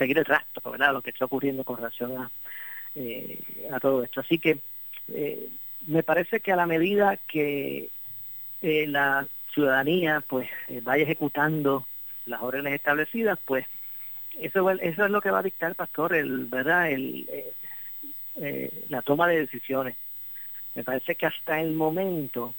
[0.00, 0.94] seguir el rastro, ¿verdad?
[0.94, 2.30] Lo que está ocurriendo con relación a,
[2.94, 3.38] eh,
[3.70, 4.20] a todo esto.
[4.20, 4.58] Así que
[5.86, 7.90] me parece que a la medida que
[8.62, 10.48] la ciudadanía pues
[10.82, 11.86] vaya ejecutando
[12.26, 13.66] las órdenes establecidas, pues
[14.38, 16.90] eso, eso es lo que va a dictar, pastor, el, ¿verdad?
[16.90, 17.28] El,
[18.88, 19.96] la toma de decisiones.
[20.74, 22.54] Me parece que hasta el momento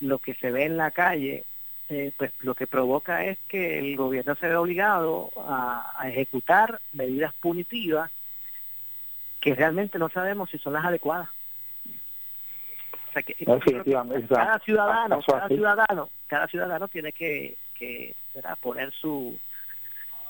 [0.00, 1.44] lo que se ve en la calle
[1.88, 7.32] eh, pues lo que provoca es que el gobierno se ve obligado a, ejecutar medidas
[7.34, 8.10] punitivas
[9.40, 11.28] que realmente no sabemos si son las adecuadas.
[13.08, 18.14] O sea que, cada ciudadano, cada ciudadano, cada ciudadano tiene que, que
[18.60, 19.38] poner su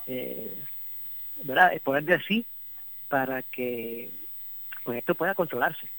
[0.07, 0.53] eh,
[1.43, 1.73] ¿verdad?
[1.83, 2.45] poner de sí
[3.09, 4.11] para que
[4.83, 5.89] pues esto pueda controlarse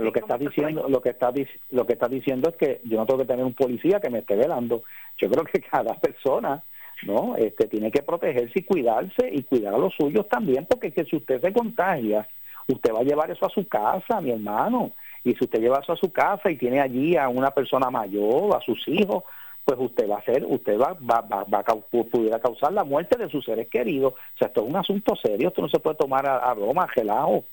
[0.00, 1.32] lo que está diciendo, lo que está
[1.70, 4.20] lo que está diciendo es que yo no tengo que tener un policía que me
[4.20, 4.82] esté velando.
[5.18, 6.62] Yo creo que cada persona,
[7.04, 7.36] ¿no?
[7.36, 11.16] Este tiene que protegerse y cuidarse y cuidar a los suyos también, porque que si
[11.16, 12.26] usted se contagia,
[12.68, 14.92] usted va a llevar eso a su casa, mi hermano.
[15.24, 18.56] Y si usted lleva eso a su casa y tiene allí a una persona mayor,
[18.56, 19.24] a sus hijos,
[19.64, 23.18] pues usted va a hacer, usted va, va, va, va a pudiera causar la muerte
[23.18, 24.14] de sus seres queridos.
[24.14, 26.88] O sea, esto es un asunto serio, esto no se puede tomar a, a broma,
[26.88, 27.44] gelado.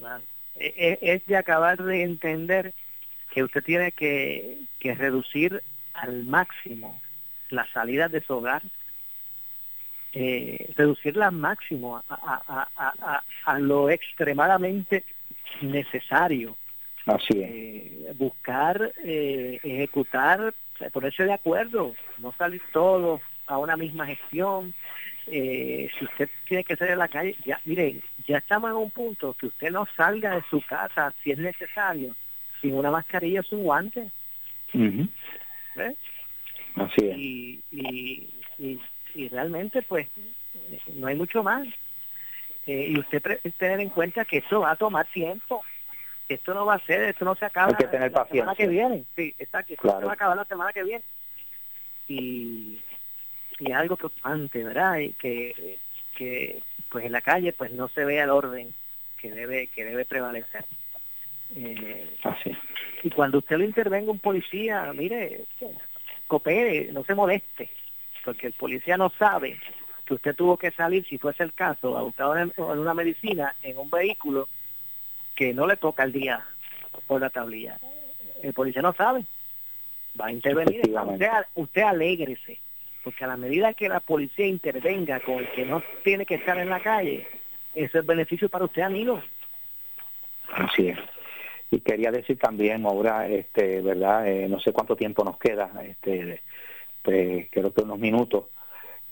[0.00, 2.72] E, es de acabar de entender
[3.32, 7.00] que usted tiene que, que reducir al máximo
[7.50, 8.62] las salidas de su hogar,
[10.12, 15.04] eh, reducirla al máximo a, a, a, lo extremadamente
[15.60, 16.56] necesario.
[17.06, 20.54] Así eh, buscar, eh, ejecutar,
[20.92, 24.72] ponerse de acuerdo, no salir todos a una misma gestión,
[25.26, 28.90] eh, si usted tiene que salir a la calle, ya, miren, ya estamos en un
[28.90, 32.14] punto que usted no salga de su casa si es necesario,
[32.60, 34.10] sin una mascarilla o un guante.
[36.76, 37.16] Así es.
[37.16, 38.80] Y, y,
[39.14, 40.08] y, realmente, pues,
[40.94, 41.66] no hay mucho más.
[42.66, 43.22] Eh, y usted
[43.58, 45.62] tener en cuenta que eso va a tomar tiempo.
[46.28, 48.66] Esto no va a ser, esto no se acaba hay que tener la semana que
[48.66, 49.04] viene.
[49.14, 49.74] Sí, exacto.
[49.74, 51.04] Esto se va a acabar la semana que viene.
[52.08, 52.80] Y,
[53.58, 54.98] y algo preocupante, ¿verdad?
[54.98, 55.78] Y que,
[56.16, 58.74] que pues en la calle pues no se vea el orden
[59.18, 60.64] que debe que debe prevalecer.
[61.56, 62.08] Eh,
[63.02, 65.44] y cuando usted lo intervenga un policía, mire,
[66.26, 67.70] coopere, no se moleste,
[68.24, 69.58] porque el policía no sabe
[70.04, 73.78] que usted tuvo que salir, si fuese el caso, a buscar en una medicina en
[73.78, 74.48] un vehículo
[75.34, 76.44] que no le toca el día
[77.06, 77.78] por la tablilla.
[78.42, 79.24] El policía no sabe.
[80.20, 80.82] Va a intervenir.
[80.86, 82.60] Usted, usted alégrese
[83.04, 86.58] porque a la medida que la policía intervenga con el que no tiene que estar
[86.58, 87.28] en la calle,
[87.74, 89.22] eso es beneficio para usted, amigo.
[90.50, 90.98] Así es.
[91.70, 94.26] Y quería decir también, Maura, este, ¿verdad?
[94.26, 96.40] Eh, no sé cuánto tiempo nos queda, este,
[97.02, 98.44] pues, creo que unos minutos,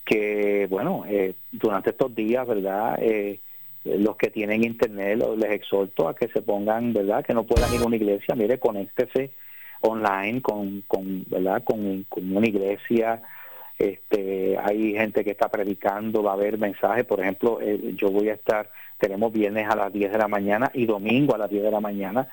[0.05, 2.99] que, bueno, eh, durante estos días, ¿verdad?
[3.01, 3.41] Eh,
[3.85, 7.25] los que tienen internet, les exhorto a que se pongan, ¿verdad?
[7.25, 9.31] Que no puedan ir a una iglesia, mire, conéctese
[9.81, 11.63] online con, con ¿verdad?
[11.65, 13.21] Con, con una iglesia,
[13.79, 18.29] este, hay gente que está predicando, va a haber mensajes, por ejemplo, eh, yo voy
[18.29, 21.65] a estar, tenemos viernes a las 10 de la mañana y domingo a las 10
[21.65, 22.29] de la mañana,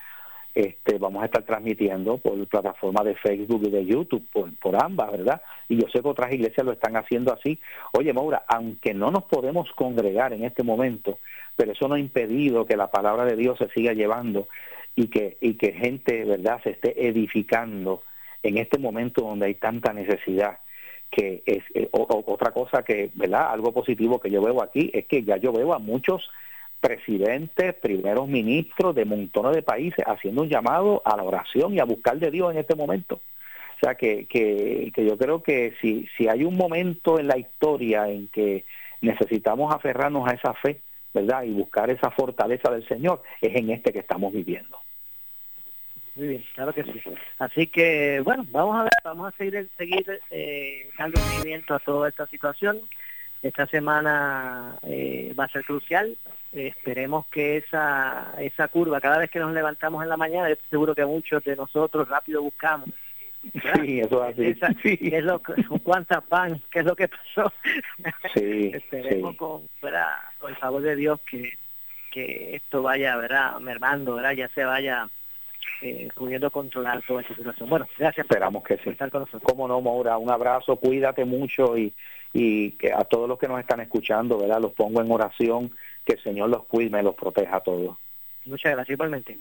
[0.54, 5.42] este, vamos a estar transmitiendo por plataforma de Facebook y de YouTube, por, ambas, ¿verdad?
[5.70, 7.60] Y yo sé que otras iglesias lo están haciendo así.
[7.94, 11.20] Oye, Maura, aunque no nos podemos congregar en este momento,
[11.56, 14.48] pero eso no ha impedido que la palabra de Dios se siga llevando
[14.96, 18.04] y que gente, ¿verdad?, se esté edificando
[18.44, 20.58] en este momento donde hay tanta necesidad
[21.10, 23.52] que es eh, otra cosa que, ¿verdad?
[23.52, 26.30] Algo positivo que yo veo aquí es que ya yo veo a muchos
[26.80, 31.86] presidentes, primeros ministros de montones de países haciendo un llamado a la oración y a
[31.86, 33.16] buscar de Dios en este momento.
[33.16, 37.38] O sea que, que, que yo creo que si, si hay un momento en la
[37.38, 38.66] historia en que
[39.02, 40.82] necesitamos aferrarnos a esa fe,
[41.14, 41.44] ¿verdad?
[41.44, 44.80] Y buscar esa fortaleza del Señor, es en este que estamos viviendo.
[46.20, 47.02] Muy bien, claro que sí.
[47.38, 52.10] Así que, bueno, vamos a ver, vamos a seguir, seguir eh, dando seguimiento a toda
[52.10, 52.82] esta situación.
[53.42, 56.18] Esta semana eh, va a ser crucial.
[56.52, 61.06] esperemos que esa, esa curva, cada vez que nos levantamos en la mañana, seguro que
[61.06, 62.90] muchos de nosotros rápido buscamos.
[63.54, 64.98] Sí, eso es así.
[64.98, 65.42] ¿Qué es lo,
[65.84, 66.62] ¿Cuántas van?
[66.70, 67.54] ¿Qué es lo que pasó?
[68.34, 69.38] Sí, esperemos sí.
[69.38, 70.18] con, ¿verdad?
[70.38, 71.58] con el favor de Dios que,
[72.12, 73.58] que esto vaya, ¿verdad?
[73.62, 74.34] mermando, ¿verdad?
[74.34, 75.08] ya se vaya
[75.82, 77.70] eh, pudiendo controlar toda esta situación.
[77.70, 78.26] Bueno, gracias.
[78.26, 78.90] Esperamos que sí.
[78.90, 79.44] estar con nosotros.
[79.44, 81.94] Cómo no, Maura, un abrazo, cuídate mucho y,
[82.34, 84.62] y que a todos los que nos están escuchando, ¿verdad?
[84.62, 85.72] Los pongo en oración,
[86.06, 87.98] que el Señor los cuide los proteja a todos.
[88.46, 89.38] Muchas gracias, igualmente.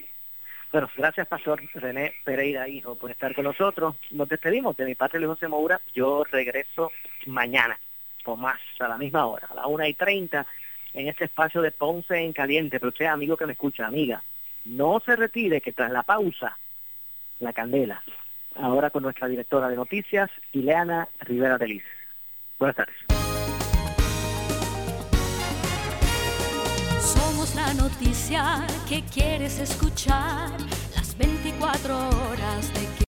[0.70, 3.96] Bueno, gracias, Pastor René Pereira, hijo, por estar con nosotros.
[4.10, 5.80] Nos despedimos de mi padre Luis José Moura.
[5.94, 6.92] Yo regreso
[7.26, 7.78] mañana,
[8.26, 10.46] o más, a la misma hora, a la una y treinta,
[10.92, 12.78] en este espacio de Ponce en Caliente.
[12.78, 14.22] Pero usted, amigo que me escucha, amiga,
[14.68, 16.58] no se retire, que tras la pausa,
[17.40, 18.02] la candela.
[18.54, 21.84] Ahora con nuestra directora de noticias, Ileana Rivera Delis.
[22.58, 22.96] Buenas tardes.
[27.00, 30.50] Somos la noticia que quieres escuchar
[30.96, 32.88] las 24 horas de